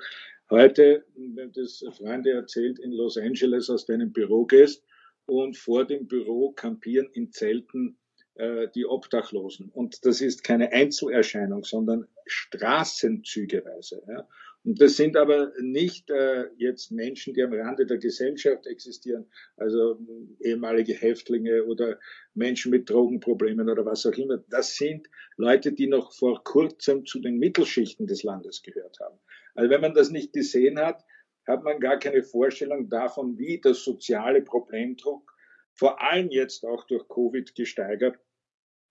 heute, 0.50 1.06
wenn 1.16 1.52
das 1.52 1.84
Freunde 1.98 2.32
erzählt, 2.32 2.80
in 2.80 2.92
Los 2.92 3.18
Angeles 3.18 3.70
aus 3.70 3.86
deinem 3.86 4.12
Büro 4.12 4.46
gehst 4.46 4.84
und 5.26 5.58
vor 5.58 5.86
dem 5.86 6.08
Büro 6.08 6.52
kampieren 6.52 7.10
in 7.14 7.32
Zelten 7.32 7.98
äh, 8.36 8.68
die 8.74 8.86
Obdachlosen. 8.86 9.70
Und 9.70 10.06
das 10.06 10.22
ist 10.22 10.44
keine 10.44 10.72
Einzelerscheinung, 10.72 11.64
sondern 11.64 12.08
straßenzügeweise. 12.26 14.04
Ja. 14.08 14.28
Und 14.64 14.82
das 14.82 14.98
sind 14.98 15.16
aber 15.16 15.54
nicht 15.62 16.10
äh, 16.10 16.48
jetzt 16.58 16.92
Menschen, 16.92 17.34
die 17.34 17.42
am 17.42 17.54
Rande 17.54 17.86
der 17.86 17.98
Gesellschaft 17.98 18.68
existieren, 18.68 19.26
also 19.56 19.98
ehemalige 20.42 20.94
Häftlinge 20.94 21.64
oder 21.64 22.00
Menschen 22.34 22.72
mit 22.72 22.90
Drogenproblemen 22.90 23.70
oder 23.70 23.86
was 23.86 24.06
auch 24.06 24.18
immer. 24.18 24.44
Das 24.50 24.76
sind 24.76 25.08
Leute, 25.38 25.72
die 25.72 25.88
noch 25.88 26.12
vor 26.14 26.44
kurzem 26.44 27.06
zu 27.06 27.20
den 27.20 27.38
Mittelschichten 27.38 28.08
des 28.08 28.24
Landes 28.24 28.62
gehört 28.62 29.00
haben. 29.00 29.18
Also 29.58 29.72
wenn 29.72 29.82
man 29.82 29.96
das 29.96 30.12
nicht 30.12 30.34
gesehen 30.34 30.80
hat, 30.80 31.04
hat 31.48 31.64
man 31.64 31.80
gar 31.80 31.98
keine 31.98 32.24
Vorstellung 32.24 32.90
davon, 32.90 33.38
wie 33.40 33.60
der 33.60 33.74
soziale 33.74 34.42
Problemdruck 34.42 35.34
vor 35.74 36.02
allem 36.02 36.30
jetzt 36.30 36.64
auch 36.64 36.86
durch 36.86 37.08
Covid 37.08 37.56
gesteigert, 37.56 38.20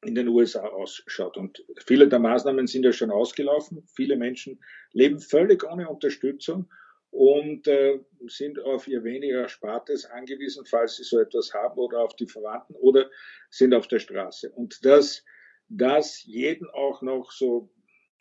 in 0.04 0.14
den 0.14 0.28
USA 0.28 0.66
ausschaut. 0.66 1.36
Und 1.36 1.64
viele 1.84 2.08
der 2.08 2.18
Maßnahmen 2.18 2.66
sind 2.66 2.84
ja 2.84 2.92
schon 2.92 3.10
ausgelaufen. 3.10 3.86
Viele 3.94 4.16
Menschen 4.16 4.60
leben 4.92 5.20
völlig 5.20 5.64
ohne 5.64 5.88
Unterstützung 5.88 6.68
und 7.10 7.66
äh, 7.66 8.00
sind 8.26 8.60
auf 8.60 8.88
ihr 8.88 9.04
weniger 9.04 9.42
Erspartes 9.42 10.04
angewiesen, 10.06 10.64
falls 10.66 10.96
sie 10.96 11.04
so 11.04 11.18
etwas 11.18 11.54
haben 11.54 11.78
oder 11.78 12.00
auf 12.00 12.14
die 12.16 12.26
Verwandten 12.26 12.74
oder 12.74 13.08
sind 13.50 13.72
auf 13.72 13.88
der 13.88 14.00
Straße. 14.00 14.50
Und 14.50 14.84
dass 14.84 15.24
das 15.68 16.24
jeden 16.24 16.68
auch 16.70 17.02
noch 17.02 17.30
so 17.32 17.70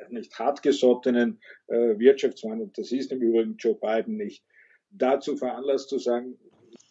nicht 0.09 0.37
hartgesottenen 0.37 1.39
äh, 1.67 1.97
Wirtschaftsmann, 1.97 2.61
und 2.61 2.77
das 2.77 2.91
ist 2.91 3.11
im 3.11 3.21
Übrigen 3.21 3.55
Joe 3.57 3.75
Biden 3.75 4.17
nicht, 4.17 4.43
dazu 4.89 5.35
veranlasst 5.37 5.89
zu 5.89 5.99
sagen, 5.99 6.37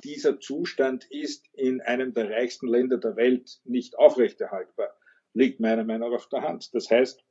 dieser 0.03 0.39
Zustand 0.41 1.07
ist 1.11 1.47
in 1.55 1.81
einem 1.81 2.13
der 2.13 2.31
reichsten 2.31 2.69
Länder 2.69 2.99
der 2.99 3.17
Welt 3.17 3.61
nicht 3.65 3.99
aufrechterhaltbar, 3.99 4.95
liegt 5.33 5.61
meiner 5.61 5.85
Meinung 5.85 6.11
nach 6.11 6.19
auf 6.19 6.29
der 6.29 6.43
Hand. 6.43 6.75
Das 6.75 6.91
heißt, 6.91 7.25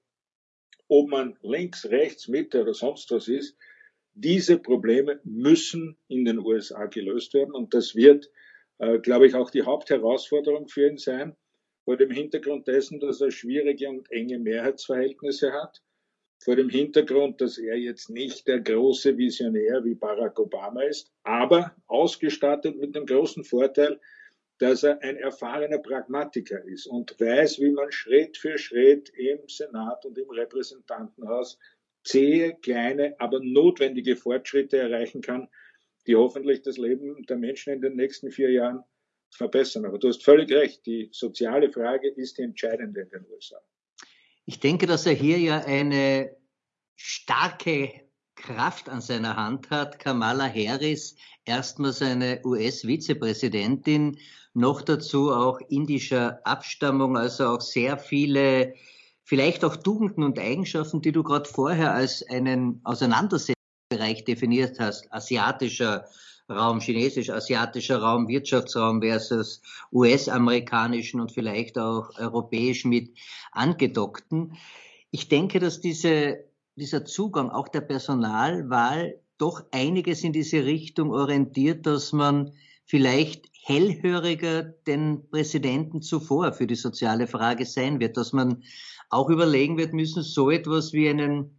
ob 0.88 1.10
man 1.10 1.38
links, 1.42 1.86
rechts, 1.86 2.28
Mitte 2.28 2.62
oder 2.62 2.74
sonst 2.74 3.12
was 3.12 3.28
ist, 3.28 3.58
diese 4.16 4.60
Probleme 4.60 5.20
müssen 5.24 5.98
in 6.08 6.26
den 6.26 6.40
USA 6.40 6.86
gelöst 6.86 7.34
werden. 7.34 7.54
Und 7.54 7.74
das 7.74 7.96
wird, 7.96 8.30
äh, 8.80 9.00
glaube 9.00 9.28
ich, 9.28 9.36
auch 9.36 9.50
die 9.50 9.64
Hauptherausforderung 9.64 10.68
für 10.68 10.88
ihn 10.88 10.98
sein, 10.98 11.36
vor 11.86 11.98
dem 11.98 12.12
Hintergrund 12.12 12.68
dessen, 12.68 13.00
dass 13.00 13.22
er 13.22 13.32
schwierige 13.32 13.90
und 13.90 14.12
enge 14.12 14.40
Mehrheitsverhältnisse 14.40 15.52
hat, 15.52 15.82
vor 16.44 16.56
dem 16.56 16.70
Hintergrund, 16.70 17.40
dass 17.42 17.58
er 17.58 17.78
jetzt 17.78 18.10
nicht 18.10 18.48
der 18.48 18.60
große 18.60 19.18
Visionär 19.18 19.84
wie 19.84 19.96
Barack 19.96 20.40
Obama 20.40 20.84
ist, 20.84 21.12
aber 21.24 21.76
ausgestattet 21.88 22.78
mit 22.78 22.96
dem 22.96 23.06
großen 23.06 23.44
Vorteil, 23.44 24.00
dass 24.60 24.84
er 24.84 25.02
ein 25.02 25.18
erfahrener 25.18 25.80
Pragmatiker 25.80 26.64
ist 26.66 26.86
und 26.86 27.20
weiß, 27.20 27.60
wie 27.60 27.72
man 27.72 27.92
Schritt 27.92 28.38
für 28.38 28.58
Schritt 28.58 29.10
im 29.18 29.40
Senat 29.48 30.06
und 30.06 30.18
im 30.18 30.30
Repräsentantenhaus 30.30 31.58
zähe, 32.04 32.56
kleine, 32.62 33.16
aber 33.20 33.40
notwendige 33.42 34.16
Fortschritte 34.16 34.78
erreichen 34.78 35.22
kann, 35.22 35.48
die 36.08 36.16
hoffentlich 36.16 36.62
das 36.62 36.78
Leben 36.78 37.24
der 37.24 37.38
Menschen 37.38 37.74
in 37.74 37.82
den 37.82 37.96
nächsten 37.96 38.32
vier 38.32 38.52
Jahren 38.52 38.84
verbessern. 39.36 39.86
Aber 39.86 39.98
du 39.98 40.08
hast 40.08 40.24
völlig 40.24 40.52
recht, 40.52 40.86
die 40.86 41.10
soziale 41.12 41.72
Frage 41.72 42.10
ist 42.10 42.38
die 42.38 42.44
entscheidende 42.44 43.02
in 43.02 43.10
den 43.10 43.26
USA. 43.32 43.58
Ich 44.46 44.60
denke, 44.60 44.88
dass 44.88 45.06
er 45.06 45.14
hier 45.14 45.40
ja 45.40 45.60
eine 45.60 46.36
starke 46.96 48.04
Kraft 48.36 48.90
an 48.90 49.02
seiner 49.02 49.36
Hand 49.36 49.70
hat. 49.70 50.00
Kamala 50.00 50.48
Harris, 50.48 51.16
erstmals 51.46 52.02
eine 52.02 52.42
US-Vizepräsidentin, 52.44 54.18
noch 54.54 54.82
dazu 54.82 55.32
auch 55.32 55.60
indischer 55.70 56.46
Abstammung, 56.46 57.18
also 57.18 57.48
auch 57.48 57.62
sehr 57.62 57.98
viele, 57.98 58.74
vielleicht 59.24 59.64
auch 59.64 59.78
Tugenden 59.78 60.24
und 60.24 60.40
Eigenschaften, 60.40 61.02
die 61.02 61.12
du 61.12 61.24
gerade 61.24 61.50
vorher 61.50 61.94
als 61.94 62.24
einen 62.28 62.82
Auseinandersetzungsbereich 64.04 64.26
definiert 64.26 64.80
hast, 64.80 65.12
asiatischer 65.12 66.06
Raum, 66.50 66.82
chinesisch-asiatischer 66.82 68.00
Raum, 68.00 68.28
Wirtschaftsraum 68.28 69.02
versus 69.02 69.62
US-amerikanischen 69.92 71.22
und 71.22 71.32
vielleicht 71.32 71.78
auch 71.78 72.10
europäisch 72.18 72.86
mit 72.86 73.18
angedockten. 73.52 74.58
Ich 75.12 75.30
denke, 75.30 75.60
dass 75.60 75.80
diese, 75.80 76.44
dieser 76.76 77.06
Zugang 77.06 77.50
auch 77.50 77.70
der 77.70 77.82
Personalwahl 77.82 79.20
doch 79.38 79.64
einiges 79.72 80.24
in 80.24 80.34
diese 80.34 80.66
Richtung 80.66 81.12
orientiert, 81.12 81.86
dass 81.86 82.12
man 82.12 82.52
vielleicht 82.86 83.50
hellhöriger 83.64 84.64
den 84.64 85.30
Präsidenten 85.30 86.02
zuvor 86.02 86.52
für 86.52 86.68
die 86.68 86.76
soziale 86.76 87.28
Frage 87.28 87.66
sein 87.66 88.02
wird, 88.02 88.18
dass 88.18 88.34
man 88.34 88.64
auch 89.10 89.30
überlegen 89.30 89.78
wird 89.78 89.94
müssen, 89.94 90.24
so 90.24 90.52
etwas 90.52 90.92
wie 90.92 91.08
einen, 91.08 91.58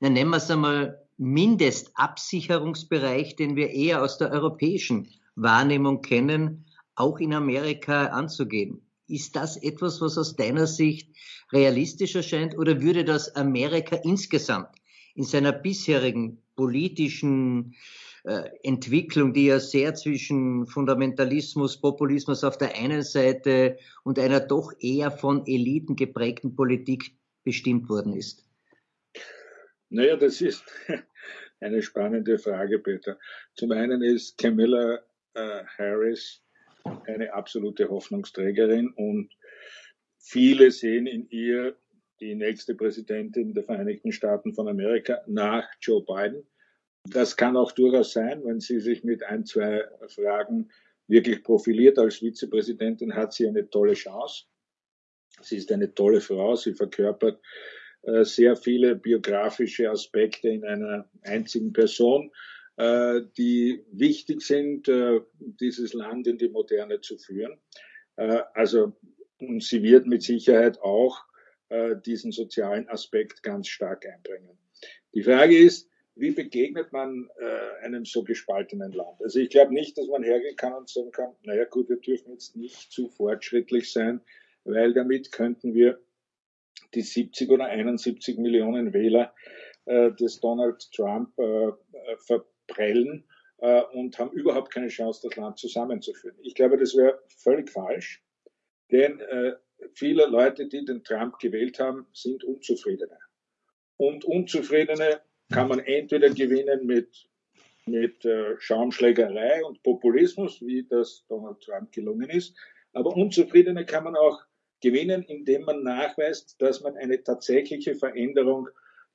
nennen 0.00 0.30
wir 0.30 0.38
es 0.38 0.50
einmal, 0.50 1.05
Mindestabsicherungsbereich, 1.18 3.36
den 3.36 3.56
wir 3.56 3.70
eher 3.70 4.02
aus 4.02 4.18
der 4.18 4.30
europäischen 4.30 5.08
Wahrnehmung 5.34 6.02
kennen, 6.02 6.66
auch 6.94 7.18
in 7.18 7.32
Amerika 7.34 8.06
anzugehen. 8.06 8.82
Ist 9.08 9.36
das 9.36 9.56
etwas, 9.56 10.00
was 10.00 10.18
aus 10.18 10.34
deiner 10.36 10.66
Sicht 10.66 11.14
realistisch 11.52 12.16
erscheint 12.16 12.58
oder 12.58 12.82
würde 12.82 13.04
das 13.04 13.34
Amerika 13.36 13.96
insgesamt 13.96 14.68
in 15.14 15.24
seiner 15.24 15.52
bisherigen 15.52 16.42
politischen 16.56 17.74
äh, 18.24 18.50
Entwicklung, 18.62 19.32
die 19.32 19.46
ja 19.46 19.60
sehr 19.60 19.94
zwischen 19.94 20.66
Fundamentalismus, 20.66 21.80
Populismus 21.80 22.44
auf 22.44 22.58
der 22.58 22.74
einen 22.74 23.02
Seite 23.02 23.78
und 24.02 24.18
einer 24.18 24.40
doch 24.40 24.72
eher 24.80 25.10
von 25.10 25.46
Eliten 25.46 25.96
geprägten 25.96 26.56
Politik 26.56 27.16
bestimmt 27.44 27.88
worden 27.88 28.14
ist? 28.14 28.45
Naja, 29.88 30.16
das 30.16 30.40
ist 30.40 30.64
eine 31.60 31.82
spannende 31.82 32.38
Frage, 32.38 32.78
Peter. 32.78 33.18
Zum 33.54 33.72
einen 33.72 34.02
ist 34.02 34.36
Camilla 34.38 35.00
äh, 35.34 35.62
Harris 35.78 36.42
eine 37.06 37.32
absolute 37.32 37.88
Hoffnungsträgerin 37.88 38.90
und 38.90 39.32
viele 40.18 40.70
sehen 40.70 41.06
in 41.06 41.28
ihr 41.30 41.76
die 42.20 42.34
nächste 42.34 42.74
Präsidentin 42.74 43.54
der 43.54 43.64
Vereinigten 43.64 44.12
Staaten 44.12 44.54
von 44.54 44.68
Amerika 44.68 45.22
nach 45.26 45.68
Joe 45.80 46.04
Biden. 46.04 46.46
Das 47.04 47.36
kann 47.36 47.56
auch 47.56 47.72
durchaus 47.72 48.12
sein, 48.12 48.44
wenn 48.44 48.60
sie 48.60 48.80
sich 48.80 49.04
mit 49.04 49.22
ein, 49.22 49.44
zwei 49.44 49.84
Fragen 50.08 50.70
wirklich 51.08 51.44
profiliert 51.44 51.98
als 51.98 52.16
Vizepräsidentin, 52.16 53.14
hat 53.14 53.32
sie 53.32 53.46
eine 53.46 53.68
tolle 53.68 53.94
Chance. 53.94 54.46
Sie 55.40 55.56
ist 55.56 55.70
eine 55.70 55.94
tolle 55.94 56.20
Frau, 56.20 56.56
sie 56.56 56.74
verkörpert 56.74 57.40
sehr 58.22 58.54
viele 58.56 58.94
biografische 58.94 59.90
Aspekte 59.90 60.48
in 60.48 60.64
einer 60.64 61.08
einzigen 61.22 61.72
Person, 61.72 62.30
äh, 62.76 63.22
die 63.38 63.84
wichtig 63.90 64.42
sind, 64.42 64.86
äh, 64.88 65.20
dieses 65.38 65.94
Land 65.94 66.26
in 66.26 66.38
die 66.38 66.48
Moderne 66.48 67.00
zu 67.00 67.18
führen. 67.18 67.58
Also 68.54 68.94
sie 69.58 69.82
wird 69.82 70.06
mit 70.06 70.22
Sicherheit 70.22 70.80
auch 70.80 71.22
diesen 72.06 72.32
sozialen 72.32 72.88
Aspekt 72.88 73.42
ganz 73.42 73.68
stark 73.68 74.06
einbringen. 74.06 74.56
Die 75.12 75.22
Frage 75.22 75.58
ist, 75.58 75.90
wie 76.14 76.30
begegnet 76.30 76.92
man 76.92 77.28
einem 77.82 78.06
so 78.06 78.24
gespaltenen 78.24 78.92
Land? 78.92 79.20
Also 79.20 79.38
ich 79.38 79.50
glaube 79.50 79.74
nicht, 79.74 79.98
dass 79.98 80.06
man 80.06 80.22
hergehen 80.22 80.56
kann 80.56 80.72
und 80.72 80.88
sagen 80.88 81.10
kann, 81.10 81.34
naja 81.42 81.64
gut, 81.64 81.90
wir 81.90 81.98
dürfen 81.98 82.32
jetzt 82.32 82.56
nicht 82.56 82.90
zu 82.90 83.10
fortschrittlich 83.10 83.92
sein, 83.92 84.22
weil 84.64 84.94
damit 84.94 85.30
könnten 85.30 85.74
wir 85.74 86.00
die 86.94 87.02
70 87.02 87.50
oder 87.50 87.66
71 87.66 88.38
Millionen 88.38 88.92
Wähler 88.92 89.34
äh, 89.86 90.12
des 90.12 90.40
Donald 90.40 90.90
Trump 90.92 91.38
äh, 91.38 91.72
verprellen 92.18 93.24
äh, 93.58 93.82
und 93.92 94.18
haben 94.18 94.32
überhaupt 94.32 94.72
keine 94.72 94.88
Chance, 94.88 95.28
das 95.28 95.36
Land 95.36 95.58
zusammenzuführen. 95.58 96.36
Ich 96.42 96.54
glaube, 96.54 96.76
das 96.76 96.96
wäre 96.96 97.20
völlig 97.38 97.70
falsch, 97.70 98.22
denn 98.90 99.20
äh, 99.20 99.54
viele 99.94 100.26
Leute, 100.26 100.66
die 100.66 100.84
den 100.84 101.02
Trump 101.04 101.38
gewählt 101.38 101.78
haben, 101.78 102.06
sind 102.12 102.44
Unzufriedene. 102.44 103.18
Und 103.96 104.24
Unzufriedene 104.24 105.20
kann 105.52 105.68
man 105.68 105.78
entweder 105.78 106.30
gewinnen 106.30 106.86
mit, 106.86 107.28
mit 107.86 108.24
äh, 108.24 108.56
Schaumschlägerei 108.58 109.64
und 109.64 109.82
Populismus, 109.82 110.60
wie 110.60 110.86
das 110.88 111.24
Donald 111.28 111.60
Trump 111.60 111.92
gelungen 111.92 112.30
ist, 112.30 112.56
aber 112.92 113.14
Unzufriedene 113.14 113.84
kann 113.84 114.04
man 114.04 114.16
auch 114.16 114.42
gewinnen, 114.80 115.22
indem 115.22 115.62
man 115.62 115.82
nachweist, 115.82 116.56
dass 116.58 116.82
man 116.82 116.96
eine 116.96 117.22
tatsächliche 117.22 117.94
Veränderung 117.94 118.68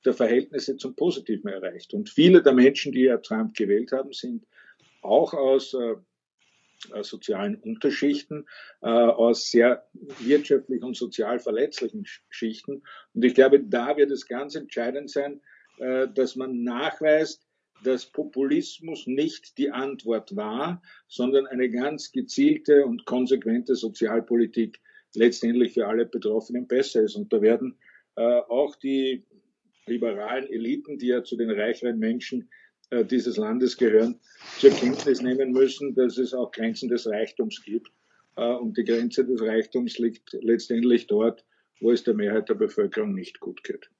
der 0.04 0.14
Verhältnisse 0.14 0.76
zum 0.76 0.96
Positiven 0.96 1.48
erreicht. 1.48 1.94
Und 1.94 2.10
viele 2.10 2.42
der 2.42 2.52
Menschen, 2.52 2.92
die 2.92 3.02
ja 3.02 3.18
Trump 3.18 3.54
gewählt 3.54 3.92
haben, 3.92 4.12
sind 4.12 4.44
auch 5.00 5.34
aus 5.34 5.74
äh, 5.74 5.94
sozialen 7.02 7.56
Unterschichten, 7.56 8.46
äh, 8.80 8.88
aus 8.88 9.50
sehr 9.50 9.86
wirtschaftlich 10.18 10.82
und 10.82 10.96
sozial 10.96 11.38
verletzlichen 11.38 12.04
Schichten. 12.28 12.82
Und 13.14 13.24
ich 13.24 13.34
glaube, 13.34 13.60
da 13.60 13.96
wird 13.96 14.10
es 14.10 14.26
ganz 14.26 14.56
entscheidend 14.56 15.10
sein, 15.10 15.40
äh, 15.78 16.08
dass 16.08 16.34
man 16.36 16.64
nachweist, 16.64 17.46
dass 17.84 18.06
Populismus 18.06 19.06
nicht 19.06 19.58
die 19.58 19.70
Antwort 19.70 20.36
war, 20.36 20.82
sondern 21.08 21.46
eine 21.46 21.68
ganz 21.68 22.12
gezielte 22.12 22.84
und 22.86 23.04
konsequente 23.06 23.74
Sozialpolitik 23.74 24.80
letztendlich 25.14 25.74
für 25.74 25.86
alle 25.86 26.06
Betroffenen 26.06 26.66
besser 26.66 27.02
ist. 27.02 27.16
Und 27.16 27.32
da 27.32 27.40
werden 27.40 27.76
äh, 28.16 28.40
auch 28.48 28.76
die 28.76 29.24
liberalen 29.86 30.48
Eliten, 30.48 30.98
die 30.98 31.08
ja 31.08 31.22
zu 31.24 31.36
den 31.36 31.50
reicheren 31.50 31.98
Menschen 31.98 32.48
äh, 32.90 33.04
dieses 33.04 33.36
Landes 33.36 33.76
gehören, 33.76 34.20
zur 34.58 34.70
Kenntnis 34.70 35.22
nehmen 35.22 35.52
müssen, 35.52 35.94
dass 35.94 36.18
es 36.18 36.34
auch 36.34 36.50
Grenzen 36.52 36.88
des 36.88 37.06
Reichtums 37.06 37.62
gibt. 37.64 37.90
Äh, 38.36 38.54
und 38.54 38.76
die 38.76 38.84
Grenze 38.84 39.24
des 39.24 39.40
Reichtums 39.40 39.98
liegt 39.98 40.36
letztendlich 40.40 41.06
dort, 41.06 41.44
wo 41.80 41.90
es 41.90 42.04
der 42.04 42.14
Mehrheit 42.14 42.48
der 42.48 42.54
Bevölkerung 42.54 43.14
nicht 43.14 43.40
gut 43.40 43.64
geht. 43.64 43.90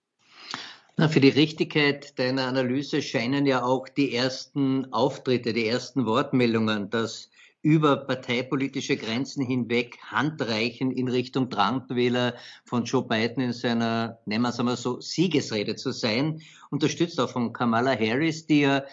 Na, 0.99 1.09
für 1.09 1.21
die 1.21 1.31
Richtigkeit 1.31 2.19
deiner 2.19 2.47
Analyse 2.47 3.01
scheinen 3.01 3.47
ja 3.47 3.65
auch 3.65 3.89
die 3.89 4.15
ersten 4.15 4.93
Auftritte, 4.93 5.55
die 5.55 5.67
ersten 5.67 6.05
Wortmeldungen, 6.05 6.91
dass 6.91 7.31
über 7.63 7.97
parteipolitische 7.97 8.97
Grenzen 8.97 9.45
hinweg 9.45 9.97
Handreichen 10.03 10.91
in 10.91 11.09
Richtung 11.09 11.49
Trump-Wähler 11.49 12.35
von 12.65 12.85
Joe 12.85 13.07
Biden 13.07 13.43
in 13.43 13.53
seiner, 13.53 14.19
nennen 14.27 14.43
wir 14.43 14.49
es 14.49 14.59
einmal 14.59 14.77
so, 14.77 15.01
Siegesrede 15.01 15.77
zu 15.77 15.93
sein, 15.93 16.43
unterstützt 16.71 17.21
auch 17.21 17.31
von 17.31 17.53
Kamala 17.53 17.97
Harris, 17.97 18.47
die 18.47 18.63
ja 18.63 18.85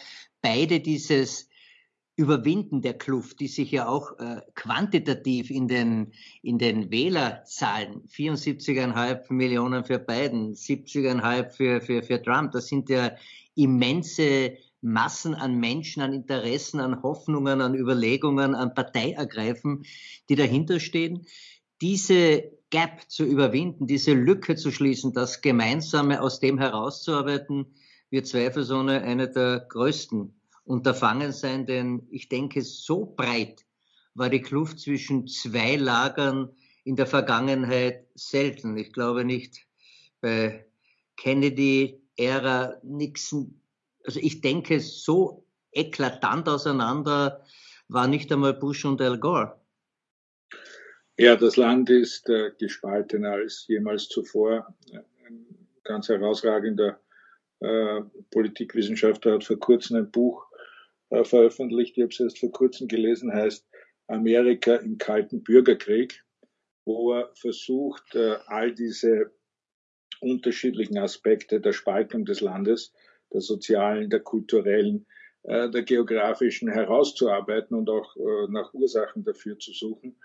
beide 0.42 0.80
dieses 0.80 1.50
Überwinden 2.16 2.82
der 2.82 2.96
Kluft, 2.96 3.40
die 3.40 3.48
sich 3.48 3.72
ja 3.72 3.88
auch 3.88 4.20
äh, 4.20 4.42
quantitativ 4.54 5.50
in 5.50 5.68
den, 5.68 6.12
in 6.44 6.58
den 6.60 6.92
Wählerzahlen, 6.92 8.04
74,5 8.10 9.32
Millionen 9.32 9.86
für 9.86 10.00
Biden, 10.00 10.54
70,5 10.54 11.50
für, 11.50 11.82
für, 11.82 12.04
für 12.04 12.22
Trump, 12.22 12.52
das 12.52 12.68
sind 12.68 12.90
ja 12.90 13.12
immense 13.56 14.58
Massen 14.82 15.36
an 15.36 15.60
Menschen, 15.60 16.02
an 16.02 16.14
Interessen, 16.14 16.80
an 16.80 17.02
Hoffnungen, 17.04 17.62
an 17.62 17.76
Überlegungen, 17.76 18.56
an 18.56 18.74
Parteiergreifen, 18.74 19.86
die 20.30 20.36
dahinter 20.36 20.80
stehen. 20.80 21.26
Diese 21.82 22.52
Gap 22.70 23.10
zu 23.10 23.26
überwinden, 23.26 23.88
diese 23.88 24.14
Lücke 24.14 24.56
zu 24.56 24.72
schließen, 24.72 25.14
das 25.14 25.42
Gemeinsame 25.42 26.22
aus 26.22 26.40
dem 26.40 26.60
herauszuarbeiten, 26.60 27.74
wird 28.10 28.28
zweifelsohne 28.28 29.02
eine 29.02 29.30
der 29.30 29.66
größten 29.70 30.40
Unterfangen 30.66 31.32
sein, 31.32 31.66
denn 31.66 32.08
ich 32.12 32.30
denke, 32.30 32.62
so 32.62 33.06
breit 33.06 33.66
war 34.14 34.30
die 34.30 34.42
Kluft 34.42 34.80
zwischen 34.80 35.28
zwei 35.28 35.76
Lagern 35.76 36.50
in 36.84 36.96
der 36.96 37.08
Vergangenheit 37.08 38.06
selten. 38.16 38.78
Ich 38.78 38.92
glaube 38.94 39.26
nicht 39.26 39.66
bei 40.22 40.66
Kennedy, 41.18 42.02
Ära, 42.18 42.76
Nixon, 42.84 43.59
also 44.04 44.20
ich 44.22 44.42
denke, 44.42 44.80
so 44.80 45.46
eklatant 45.72 46.48
auseinander 46.48 47.44
war 47.88 48.08
nicht 48.08 48.32
einmal 48.32 48.54
Bush 48.54 48.86
und 48.86 49.02
Al 49.02 49.18
Gore. 49.18 49.60
Ja, 51.18 51.36
das 51.36 51.58
Land 51.58 51.90
ist 51.90 52.30
äh, 52.30 52.52
gespaltener 52.58 53.32
als 53.32 53.66
jemals 53.68 54.08
zuvor. 54.08 54.74
Ein 55.28 55.46
ganz 55.84 56.08
herausragender 56.08 57.00
äh, 57.60 58.02
Politikwissenschaftler 58.32 59.34
hat 59.34 59.44
vor 59.44 59.60
kurzem 59.60 59.98
ein 59.98 60.12
Buch 60.12 60.48
äh, 61.10 61.24
veröffentlicht, 61.24 61.98
ich 61.98 62.04
habe 62.04 62.14
es 62.14 62.20
erst 62.20 62.40
vor 62.40 62.52
kurzem 62.52 62.88
gelesen, 62.88 63.34
heißt 63.34 63.68
Amerika 64.08 64.76
im 64.76 64.98
kalten 64.98 65.44
Bürgerkrieg, 65.44 66.24
wo 66.86 67.14
er 67.14 67.32
versucht, 67.36 68.16
äh, 68.16 68.38
all 68.48 68.74
diese 68.74 69.32
unterschiedlichen 70.22 70.98
Aspekte 70.98 71.60
der 71.60 71.74
Spaltung 71.74 72.26
des 72.26 72.42
Landes 72.42 72.94
der 73.34 73.42
sozialen, 73.42 74.10
der 74.10 74.22
kulturellen, 74.22 75.06
äh, 75.44 75.70
der 75.70 75.84
geografischen 75.84 76.70
herauszuarbeiten 76.70 77.78
und 77.78 77.90
auch 77.90 78.16
äh, 78.16 78.52
nach 78.52 78.74
Ursachen 78.74 79.24
dafür 79.24 79.58
zu 79.60 79.74
suchen. 79.74 80.16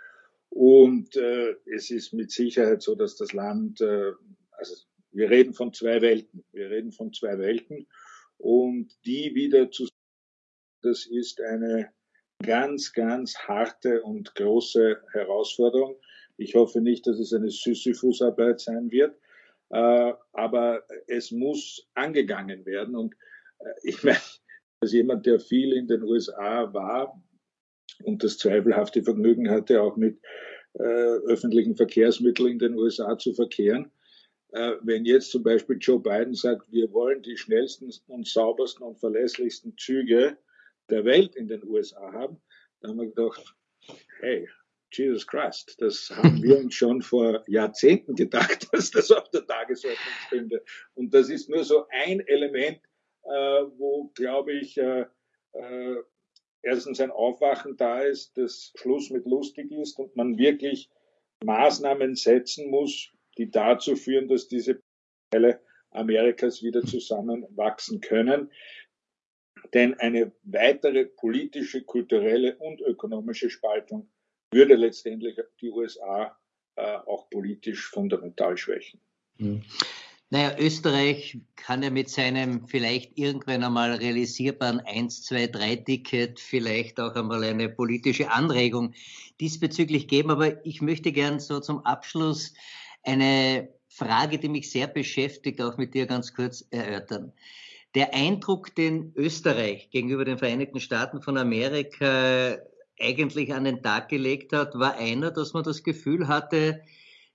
Und 0.50 1.16
äh, 1.16 1.56
es 1.66 1.90
ist 1.90 2.12
mit 2.12 2.30
Sicherheit 2.30 2.82
so, 2.82 2.94
dass 2.94 3.16
das 3.16 3.32
Land, 3.32 3.80
äh, 3.80 4.12
also 4.52 4.74
wir 5.10 5.30
reden 5.30 5.54
von 5.54 5.72
zwei 5.72 6.00
Welten, 6.00 6.44
wir 6.52 6.70
reden 6.70 6.92
von 6.92 7.12
zwei 7.12 7.38
Welten 7.38 7.86
und 8.38 8.92
die 9.04 9.34
wieder 9.34 9.70
zu, 9.70 9.88
das 10.82 11.06
ist 11.06 11.40
eine 11.40 11.90
ganz, 12.42 12.92
ganz 12.92 13.36
harte 13.38 14.02
und 14.02 14.34
große 14.34 15.02
Herausforderung. 15.12 15.96
Ich 16.36 16.54
hoffe 16.54 16.80
nicht, 16.80 17.06
dass 17.06 17.18
es 17.18 17.32
eine 17.32 17.50
Sisyphusarbeit 17.50 18.60
sein 18.60 18.90
wird, 18.90 19.16
aber 19.70 20.84
es 21.06 21.30
muss 21.30 21.88
angegangen 21.94 22.64
werden. 22.66 22.96
Und 22.96 23.14
äh, 23.58 23.70
ich 23.82 24.02
meine, 24.04 24.18
als 24.80 24.92
jemand, 24.92 25.26
der 25.26 25.40
viel 25.40 25.72
in 25.72 25.86
den 25.86 26.02
USA 26.02 26.72
war 26.72 27.20
und 28.02 28.22
das 28.22 28.38
zweifelhafte 28.38 29.02
Vergnügen 29.02 29.50
hatte, 29.50 29.82
auch 29.82 29.96
mit 29.96 30.20
äh, 30.74 30.82
öffentlichen 30.82 31.76
Verkehrsmitteln 31.76 32.52
in 32.52 32.58
den 32.58 32.74
USA 32.74 33.16
zu 33.16 33.32
verkehren, 33.32 33.90
äh, 34.52 34.76
wenn 34.82 35.04
jetzt 35.04 35.30
zum 35.30 35.42
Beispiel 35.42 35.78
Joe 35.80 36.00
Biden 36.00 36.34
sagt, 36.34 36.70
wir 36.70 36.92
wollen 36.92 37.22
die 37.22 37.36
schnellsten 37.36 37.92
und 38.06 38.26
saubersten 38.26 38.86
und 38.86 38.98
verlässlichsten 38.98 39.76
Züge 39.76 40.36
der 40.90 41.04
Welt 41.04 41.34
in 41.34 41.48
den 41.48 41.64
USA 41.64 42.12
haben, 42.12 42.40
dann 42.80 42.92
haben 42.92 42.98
wir 42.98 43.06
gedacht, 43.06 43.56
hey, 44.20 44.48
Jesus 44.96 45.26
Christ, 45.26 45.80
das 45.80 46.10
haben 46.10 46.42
wir 46.42 46.58
uns 46.58 46.74
schon 46.74 47.02
vor 47.02 47.44
Jahrzehnten 47.48 48.14
gedacht, 48.14 48.68
dass 48.72 48.90
das 48.90 49.10
auf 49.10 49.30
der 49.30 49.46
Tagesordnung 49.46 49.98
stünde. 50.26 50.64
Und 50.94 51.12
das 51.14 51.28
ist 51.28 51.48
nur 51.48 51.64
so 51.64 51.86
ein 51.90 52.20
Element, 52.20 52.80
äh, 53.24 53.28
wo, 53.28 54.10
glaube 54.14 54.52
ich, 54.52 54.78
äh, 54.78 55.06
äh, 55.52 55.96
erstens 56.62 57.00
ein 57.00 57.10
Aufwachen 57.10 57.76
da 57.76 58.00
ist, 58.00 58.36
das 58.36 58.72
Schluss 58.76 59.10
mit 59.10 59.26
lustig 59.26 59.70
ist 59.70 59.98
und 59.98 60.16
man 60.16 60.38
wirklich 60.38 60.90
Maßnahmen 61.44 62.16
setzen 62.16 62.70
muss, 62.70 63.10
die 63.36 63.50
dazu 63.50 63.96
führen, 63.96 64.28
dass 64.28 64.48
diese 64.48 64.80
Teile 65.30 65.60
Amerikas 65.90 66.62
wieder 66.62 66.82
zusammenwachsen 66.82 68.00
können. 68.00 68.50
Denn 69.72 69.94
eine 69.94 70.32
weitere 70.42 71.06
politische, 71.06 71.82
kulturelle 71.82 72.56
und 72.56 72.80
ökonomische 72.80 73.50
Spaltung 73.50 74.10
würde 74.54 74.74
letztendlich 74.76 75.36
die 75.60 75.70
USA 75.70 76.36
äh, 76.76 76.96
auch 77.06 77.28
politisch 77.28 77.88
fundamental 77.88 78.56
schwächen. 78.56 79.00
Hm. 79.36 79.62
Naja, 80.30 80.56
Österreich 80.58 81.38
kann 81.54 81.82
ja 81.82 81.90
mit 81.90 82.08
seinem 82.08 82.66
vielleicht 82.66 83.16
irgendwann 83.18 83.62
einmal 83.62 83.92
realisierbaren 83.92 84.80
1, 84.80 85.22
2, 85.24 85.46
3 85.48 85.76
Ticket 85.76 86.40
vielleicht 86.40 86.98
auch 86.98 87.14
einmal 87.14 87.44
eine 87.44 87.68
politische 87.68 88.32
Anregung 88.32 88.94
diesbezüglich 89.40 90.08
geben. 90.08 90.30
Aber 90.30 90.64
ich 90.66 90.80
möchte 90.80 91.12
gern 91.12 91.38
so 91.38 91.60
zum 91.60 91.84
Abschluss 91.84 92.54
eine 93.04 93.68
Frage, 93.86 94.38
die 94.38 94.48
mich 94.48 94.70
sehr 94.70 94.88
beschäftigt, 94.88 95.60
auch 95.60 95.76
mit 95.76 95.94
dir 95.94 96.06
ganz 96.06 96.34
kurz 96.34 96.66
erörtern. 96.70 97.32
Der 97.94 98.12
Eindruck, 98.12 98.74
den 98.74 99.12
Österreich 99.14 99.90
gegenüber 99.90 100.24
den 100.24 100.38
Vereinigten 100.38 100.80
Staaten 100.80 101.22
von 101.22 101.38
Amerika 101.38 102.58
eigentlich 103.00 103.52
an 103.52 103.64
den 103.64 103.82
Tag 103.82 104.08
gelegt 104.08 104.52
hat, 104.52 104.78
war 104.78 104.96
einer, 104.96 105.30
dass 105.30 105.52
man 105.52 105.64
das 105.64 105.82
Gefühl 105.82 106.28
hatte, 106.28 106.82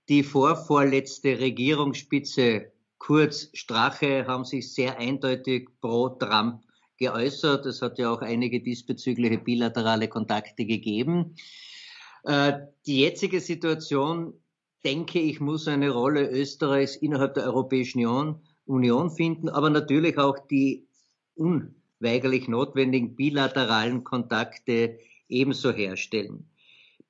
die 0.08 0.22
vorvorletzte 0.22 1.38
Regierungsspitze 1.38 2.72
Kurz, 3.00 3.48
Strache 3.54 4.26
haben 4.26 4.44
sich 4.44 4.74
sehr 4.74 4.98
eindeutig 4.98 5.70
pro 5.80 6.10
Trump 6.10 6.62
geäußert. 6.98 7.64
Es 7.64 7.80
hat 7.80 7.98
ja 7.98 8.12
auch 8.12 8.20
einige 8.20 8.60
diesbezügliche 8.60 9.38
bilaterale 9.38 10.06
Kontakte 10.06 10.66
gegeben. 10.66 11.34
Äh, 12.24 12.58
die 12.86 13.00
jetzige 13.00 13.40
Situation, 13.40 14.34
denke 14.84 15.18
ich, 15.18 15.40
muss 15.40 15.66
eine 15.66 15.90
Rolle 15.90 16.30
Österreichs 16.30 16.94
innerhalb 16.94 17.32
der 17.34 17.44
Europäischen 17.44 18.04
Union, 18.04 18.42
Union 18.66 19.10
finden, 19.10 19.48
aber 19.48 19.70
natürlich 19.70 20.18
auch 20.18 20.38
die 20.38 20.86
unweigerlich 21.34 22.48
notwendigen 22.48 23.16
bilateralen 23.16 24.04
Kontakte 24.04 24.98
ebenso 25.30 25.72
herstellen. 25.72 26.48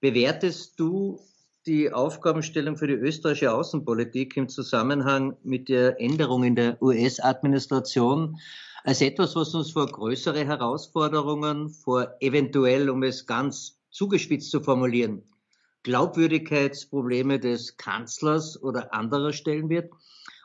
Bewertest 0.00 0.78
du 0.78 1.20
die 1.66 1.92
Aufgabenstellung 1.92 2.76
für 2.76 2.86
die 2.86 2.94
österreichische 2.94 3.52
Außenpolitik 3.52 4.36
im 4.36 4.48
Zusammenhang 4.48 5.36
mit 5.42 5.68
der 5.68 6.00
Änderung 6.00 6.44
in 6.44 6.56
der 6.56 6.80
US-Administration 6.82 8.38
als 8.84 9.02
etwas, 9.02 9.36
was 9.36 9.54
uns 9.54 9.72
vor 9.72 9.86
größere 9.86 10.46
Herausforderungen, 10.46 11.68
vor 11.68 12.14
eventuell, 12.20 12.88
um 12.88 13.02
es 13.02 13.26
ganz 13.26 13.78
zugespitzt 13.90 14.50
zu 14.50 14.60
formulieren, 14.60 15.22
Glaubwürdigkeitsprobleme 15.82 17.38
des 17.38 17.76
Kanzlers 17.76 18.62
oder 18.62 18.94
anderer 18.94 19.32
stellen 19.32 19.68
wird? 19.68 19.92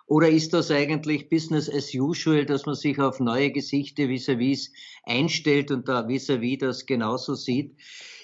Oder 0.07 0.29
ist 0.29 0.53
das 0.53 0.69
eigentlich 0.69 1.29
Business 1.29 1.67
as 1.67 1.93
usual, 1.93 2.45
dass 2.45 2.65
man 2.67 2.75
sich 2.75 2.99
auf 2.99 3.19
neue 3.19 3.51
Gesichter 3.51 4.03
vis-à-vis 4.03 4.69
-vis 4.69 4.71
einstellt 5.03 5.71
und 5.71 5.87
da 5.87 6.07
vis-à-vis 6.07 6.57
-vis 6.57 6.59
das 6.59 6.85
genauso 6.85 7.33
sieht? 7.33 7.75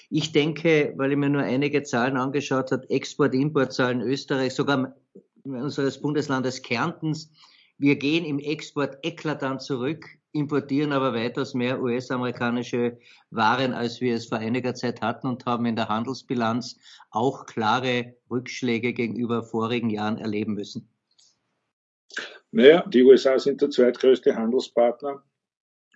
Ich 0.08 0.30
denke, 0.30 0.94
weil 0.96 1.12
ich 1.12 1.18
mir 1.18 1.30
nur 1.30 1.42
einige 1.42 1.82
Zahlen 1.82 2.16
angeschaut 2.16 2.70
habe, 2.70 2.88
Export-Import-Zahlen 2.88 4.00
Österreich, 4.00 4.54
sogar 4.54 4.94
unseres 5.42 6.00
Bundeslandes 6.00 6.62
Kärntens, 6.62 7.30
wir 7.78 7.96
gehen 7.96 8.24
im 8.24 8.38
Export 8.38 8.98
eklatant 9.02 9.60
zurück, 9.62 10.06
importieren 10.30 10.92
aber 10.92 11.14
weitaus 11.14 11.52
mehr 11.52 11.82
US-amerikanische 11.82 12.98
Waren, 13.30 13.72
als 13.72 14.00
wir 14.00 14.14
es 14.14 14.26
vor 14.26 14.38
einiger 14.38 14.74
Zeit 14.74 15.00
hatten 15.00 15.26
und 15.26 15.46
haben 15.46 15.66
in 15.66 15.74
der 15.74 15.88
Handelsbilanz 15.88 16.76
auch 17.10 17.46
klare 17.46 18.14
Rückschläge 18.30 18.92
gegenüber 18.92 19.42
vorigen 19.42 19.90
Jahren 19.90 20.18
erleben 20.18 20.54
müssen. 20.54 20.91
Naja, 22.50 22.84
die 22.86 23.02
USA 23.02 23.38
sind 23.38 23.62
der 23.62 23.70
zweitgrößte 23.70 24.34
Handelspartner 24.34 25.22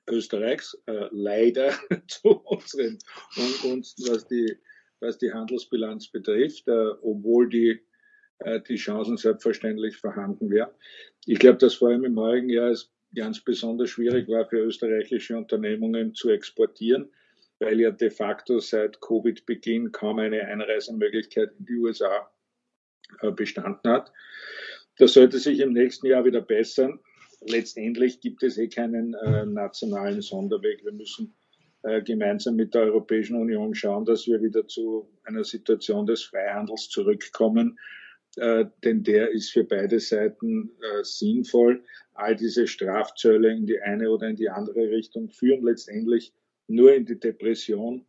Österreichs, 0.09 0.81
äh, 0.87 1.09
leider 1.11 1.72
zu 2.09 2.40
unseren 2.44 2.98
Ungunsten, 3.37 4.09
was 4.09 4.26
die, 4.26 4.57
was 5.00 5.18
die 5.18 5.33
Handelsbilanz 5.33 6.09
betrifft, 6.09 6.68
äh, 6.68 6.90
obwohl 7.02 7.48
die, 7.48 7.81
äh, 8.38 8.61
die 8.61 8.76
Chancen 8.76 9.16
selbstverständlich 9.16 9.96
vorhanden 9.96 10.50
wären. 10.50 10.70
Ich 11.26 11.38
glaube, 11.38 11.59
dass 11.59 11.74
vor 11.74 11.88
allem 11.88 12.05
im 12.05 12.18
heurigen 12.18 12.50
Jahr 12.50 12.70
es 12.70 12.92
ganz 13.14 13.40
besonders 13.40 13.90
schwierig 13.90 14.29
war 14.29 14.46
für 14.46 14.59
österreichische 14.59 15.37
Unternehmungen 15.37 16.14
zu 16.14 16.31
exportieren. 16.31 17.11
weil 17.59 17.81
ja 17.81 17.90
de 17.90 18.11
facto 18.11 18.59
seit 18.59 19.00
Covid-Beginn 19.00 19.90
kaum 19.90 20.18
eine 20.18 20.42
Einreisemöglichkeit 20.42 21.52
in 21.59 21.64
die 21.64 21.76
USA 21.76 22.31
äh, 23.22 23.31
bestanden 23.31 23.90
hat. 23.90 24.12
Das 24.98 25.12
sollte 25.12 25.38
sich 25.38 25.61
im 25.61 25.72
nächsten 25.72 26.06
Jahr 26.06 26.24
wieder 26.24 26.40
bessern. 26.40 26.98
Letztendlich 27.42 28.20
gibt 28.20 28.42
es 28.42 28.56
eh 28.59 28.68
keinen 28.68 29.14
äh, 29.14 29.44
nationalen 29.44 30.22
Sonderweg. 30.22 30.85
Wir 30.85 30.92
müssen 30.92 31.35
äh, 31.82 32.02
gemeinsam 32.02 32.56
mit 32.56 32.74
der 32.74 32.82
Europäischen 32.82 33.37
Union 33.37 33.74
schauen, 33.74 34.04
dass 34.04 34.26
wir 34.26 34.42
wieder 34.42 34.66
zu 34.66 35.09
einer 35.24 35.44
Situation 35.44 36.06
des 36.06 36.22
Freihandels 36.22 36.88
zurückkommen. 36.88 37.78
Äh, 38.37 38.66
denn 38.85 39.02
der 39.02 39.30
ist 39.30 39.50
für 39.50 39.64
beide 39.64 40.00
Seiten 40.00 40.70
äh, 40.80 41.04
sinnvoll. 41.04 41.85
All 42.14 42.35
diese 42.35 42.66
Strafzölle 42.66 43.50
in 43.52 43.66
die 43.66 43.80
eine 43.80 44.11
oder 44.11 44.28
in 44.28 44.37
die 44.37 44.48
andere 44.48 44.90
Richtung 44.90 45.30
führen 45.30 45.64
letztendlich 45.64 46.32
nur 46.68 46.94
in 46.94 47.06
die 47.06 47.20
Depression 47.20 48.06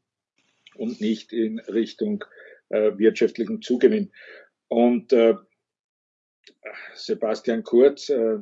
und 0.75 1.01
nicht 1.01 1.33
in 1.33 1.59
Richtung 1.59 2.23
äh, 2.69 2.97
wirtschaftlichen 2.97 3.61
Zugewinn. 3.61 4.11
Und 4.69 5.13
äh, 5.13 5.35
Sebastian 6.95 7.63
Kurz 7.63 8.09
äh, 8.09 8.39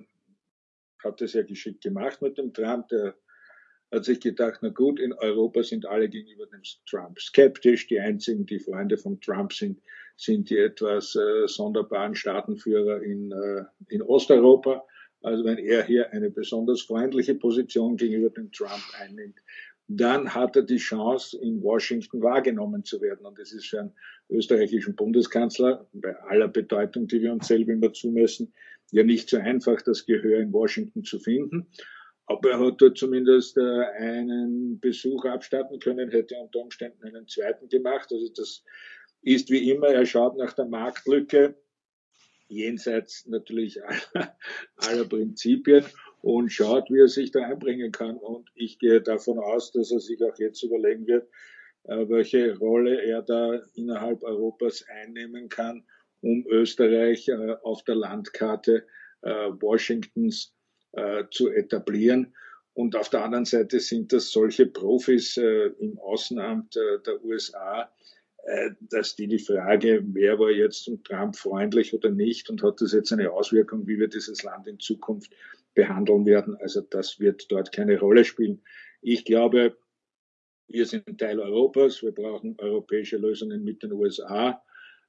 hat 1.03 1.21
das 1.21 1.33
ja 1.33 1.43
geschickt 1.43 1.83
gemacht 1.83 2.21
mit 2.21 2.37
dem 2.37 2.53
Trump. 2.53 2.87
Der 2.89 3.15
hat 3.91 4.05
sich 4.05 4.19
gedacht, 4.19 4.59
na 4.61 4.69
gut, 4.69 4.99
in 4.99 5.13
Europa 5.13 5.63
sind 5.63 5.85
alle 5.85 6.09
gegenüber 6.09 6.45
dem 6.47 6.61
Trump 6.89 7.19
skeptisch. 7.19 7.87
Die 7.87 7.99
einzigen, 7.99 8.45
die 8.45 8.59
Freunde 8.59 8.97
von 8.97 9.19
Trump 9.21 9.53
sind, 9.53 9.81
sind 10.17 10.49
die 10.49 10.57
etwas 10.57 11.15
äh, 11.15 11.47
sonderbaren 11.47 12.15
Staatenführer 12.15 13.01
in, 13.01 13.31
äh, 13.31 13.63
in 13.89 14.01
Osteuropa. 14.01 14.85
Also 15.21 15.43
wenn 15.43 15.57
er 15.57 15.83
hier 15.83 16.11
eine 16.11 16.29
besonders 16.29 16.81
freundliche 16.81 17.35
Position 17.35 17.97
gegenüber 17.97 18.29
dem 18.29 18.51
Trump 18.51 18.83
einnimmt, 18.99 19.39
dann 19.87 20.33
hat 20.33 20.55
er 20.55 20.63
die 20.63 20.77
Chance, 20.77 21.37
in 21.39 21.61
Washington 21.61 22.21
wahrgenommen 22.21 22.83
zu 22.83 23.01
werden. 23.01 23.25
Und 23.25 23.37
das 23.37 23.51
ist 23.51 23.67
für 23.67 23.81
einen 23.81 23.93
österreichischen 24.29 24.95
Bundeskanzler, 24.95 25.87
bei 25.93 26.15
aller 26.21 26.47
Bedeutung, 26.47 27.07
die 27.07 27.21
wir 27.21 27.31
uns 27.31 27.47
selber 27.47 27.73
immer 27.73 27.93
zumessen, 27.93 28.53
ja 28.91 29.03
nicht 29.03 29.29
so 29.29 29.37
einfach, 29.37 29.81
das 29.81 30.05
Gehör 30.05 30.39
in 30.39 30.53
Washington 30.53 31.03
zu 31.03 31.19
finden. 31.19 31.67
Aber 32.27 32.51
er 32.51 32.59
hat 32.59 32.81
dort 32.81 32.97
zumindest 32.97 33.57
äh, 33.57 33.83
einen 33.99 34.79
Besuch 34.79 35.25
abstatten 35.25 35.79
können, 35.79 36.09
hätte 36.09 36.35
unter 36.37 36.59
Umständen 36.59 37.03
einen 37.03 37.27
zweiten 37.27 37.69
gemacht. 37.69 38.11
Also 38.11 38.29
das 38.35 38.63
ist 39.21 39.51
wie 39.51 39.69
immer, 39.69 39.87
er 39.87 40.05
schaut 40.05 40.35
nach 40.37 40.53
der 40.53 40.65
Marktlücke, 40.65 41.55
jenseits 42.47 43.27
natürlich 43.27 43.83
aller, 43.83 44.35
aller 44.77 45.05
Prinzipien 45.05 45.85
und 46.25 46.49
schaut, 46.49 46.89
wie 46.89 47.01
er 47.01 47.07
sich 47.07 47.29
da 47.29 47.43
einbringen 47.45 47.91
kann. 47.91 48.17
Und 48.17 48.49
ich 48.55 48.79
gehe 48.79 48.99
davon 48.99 49.37
aus, 49.37 49.71
dass 49.71 49.91
er 49.91 49.99
sich 49.99 50.23
auch 50.23 50.35
jetzt 50.39 50.63
überlegen 50.63 51.05
wird, 51.05 51.29
äh, 51.83 52.09
welche 52.09 52.57
Rolle 52.57 52.99
er 52.99 53.21
da 53.21 53.61
innerhalb 53.75 54.23
Europas 54.23 54.83
einnehmen 54.89 55.49
kann, 55.49 55.83
um 56.21 56.43
Österreich 56.47 57.27
äh, 57.27 57.55
auf 57.61 57.83
der 57.83 57.95
Landkarte 57.95 58.87
äh, 59.21 59.29
Washingtons 59.29 60.51
zu 61.29 61.49
etablieren. 61.49 62.33
Und 62.73 62.95
auf 62.95 63.09
der 63.09 63.25
anderen 63.25 63.43
Seite 63.43 63.81
sind 63.81 64.13
das 64.13 64.31
solche 64.31 64.65
Profis 64.65 65.35
im 65.35 65.99
Außenamt 65.99 66.73
der 67.05 67.21
USA, 67.21 67.91
dass 68.79 69.17
die 69.17 69.27
die 69.27 69.39
Frage, 69.39 70.01
wer 70.13 70.39
war 70.39 70.51
jetzt 70.51 70.89
Trump 71.03 71.35
freundlich 71.35 71.93
oder 71.93 72.11
nicht 72.11 72.49
und 72.49 72.63
hat 72.63 72.79
das 72.79 72.93
jetzt 72.93 73.11
eine 73.11 73.29
Auswirkung, 73.29 73.85
wie 73.87 73.99
wir 73.99 74.07
dieses 74.07 74.41
Land 74.43 74.67
in 74.67 74.79
Zukunft 74.79 75.33
behandeln 75.75 76.25
werden. 76.25 76.57
Also 76.61 76.81
das 76.81 77.19
wird 77.19 77.51
dort 77.51 77.71
keine 77.71 77.99
Rolle 77.99 78.25
spielen. 78.25 78.61
Ich 79.01 79.25
glaube, 79.25 79.77
wir 80.67 80.85
sind 80.85 81.19
Teil 81.19 81.39
Europas, 81.39 82.01
wir 82.01 82.11
brauchen 82.11 82.55
europäische 82.57 83.17
Lösungen 83.17 83.63
mit 83.63 83.83
den 83.83 83.91
USA. 83.91 84.61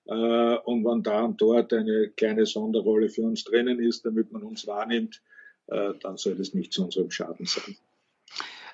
Äh, 0.04 0.12
und 0.12 0.84
wenn 0.84 1.02
da 1.02 1.24
und 1.24 1.40
dort 1.40 1.72
eine 1.72 2.10
kleine 2.10 2.44
Sonderrolle 2.44 3.08
für 3.08 3.22
uns 3.22 3.44
drinnen 3.44 3.80
ist, 3.80 4.04
damit 4.04 4.30
man 4.32 4.42
uns 4.42 4.66
wahrnimmt, 4.66 5.22
äh, 5.68 5.94
dann 6.00 6.16
soll 6.18 6.34
das 6.34 6.52
nicht 6.52 6.72
zu 6.72 6.84
unserem 6.84 7.10
Schaden 7.10 7.46
sein. 7.46 7.76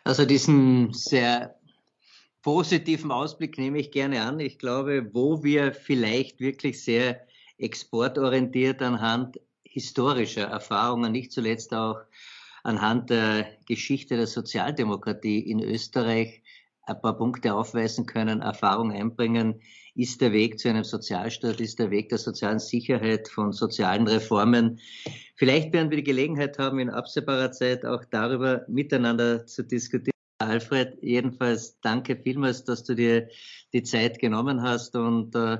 Also 0.05 0.24
diesen 0.24 0.92
sehr 0.92 1.57
positiven 2.42 3.12
Ausblick 3.12 3.57
nehme 3.57 3.78
ich 3.78 3.92
gerne 3.92 4.22
an. 4.22 4.40
Ich 4.40 4.59
glaube, 4.59 5.09
wo 5.12 5.44
wir 5.44 5.72
vielleicht 5.72 6.40
wirklich 6.40 6.83
sehr 6.83 7.24
exportorientiert 7.59 8.83
anhand 8.83 9.38
historischer 9.73 10.45
Erfahrungen, 10.45 11.13
nicht 11.13 11.33
zuletzt 11.33 11.75
auch 11.75 12.01
anhand 12.63 13.11
der 13.11 13.47
Geschichte 13.67 14.17
der 14.17 14.27
Sozialdemokratie 14.27 15.41
in 15.41 15.61
Österreich 15.61 16.43
ein 16.85 17.01
paar 17.01 17.17
Punkte 17.17 17.55
aufweisen 17.55 18.07
können, 18.07 18.41
Erfahrung 18.41 18.93
einbringen, 18.93 19.61
ist 19.95 20.21
der 20.21 20.33
Weg 20.33 20.59
zu 20.59 20.69
einem 20.69 20.85
Sozialstaat, 20.85 21.61
ist 21.61 21.79
der 21.79 21.91
Weg 21.91 22.09
der 22.09 22.19
sozialen 22.19 22.59
Sicherheit, 22.59 23.29
von 23.29 23.53
sozialen 23.53 24.07
Reformen. 24.09 24.81
Vielleicht 25.37 25.73
werden 25.73 25.91
wir 25.91 25.99
die 25.99 26.05
Gelegenheit 26.05 26.59
haben, 26.59 26.79
in 26.79 26.91
absehbarer 26.91 27.53
Zeit 27.53 27.85
auch 27.85 28.05
darüber 28.11 28.65
miteinander 28.69 29.47
zu 29.47 29.63
diskutieren. 29.63 30.13
Alfred, 30.39 30.99
jedenfalls 31.03 31.79
danke 31.81 32.17
vielmals, 32.17 32.65
dass 32.65 32.85
du 32.85 32.95
dir 32.95 33.29
die 33.73 33.85
Zeit 33.85 34.19
genommen 34.19 34.63
hast 34.63 34.97
und 34.97 35.35
äh, 35.37 35.59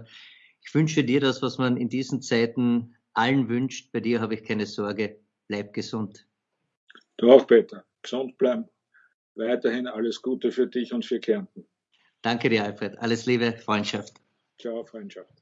ich 0.65 0.75
wünsche 0.75 1.05
dir 1.05 1.21
das, 1.21 1.41
was 1.43 1.59
man 1.59 1.77
in 1.77 1.89
diesen 1.89 2.21
Zeiten 2.21 2.97
allen 3.15 3.49
wünscht. 3.49 3.93
Bei 3.93 4.01
dir 4.01 4.21
habe 4.21 4.35
ich 4.35 4.45
keine 4.45 4.67
Sorge. 4.67 5.21
Bleib 5.49 5.73
gesund. 5.73 6.27
Du 7.17 7.31
auch, 7.31 7.47
Peter. 7.47 7.85
Gesund 8.03 8.37
bleiben. 8.39 8.69
Weiterhin 9.35 9.87
alles 9.87 10.21
Gute 10.21 10.53
für 10.53 10.67
dich 10.67 10.93
und 10.93 11.05
für 11.05 11.21
Kärnten. 11.21 11.67
Danke 12.23 12.49
dir, 12.49 12.65
Alfred. 12.65 12.99
Alles 12.99 13.27
Liebe, 13.27 13.53
Freundschaft. 13.53 14.15
Ciao, 14.59 14.85
Freundschaft. 14.85 15.42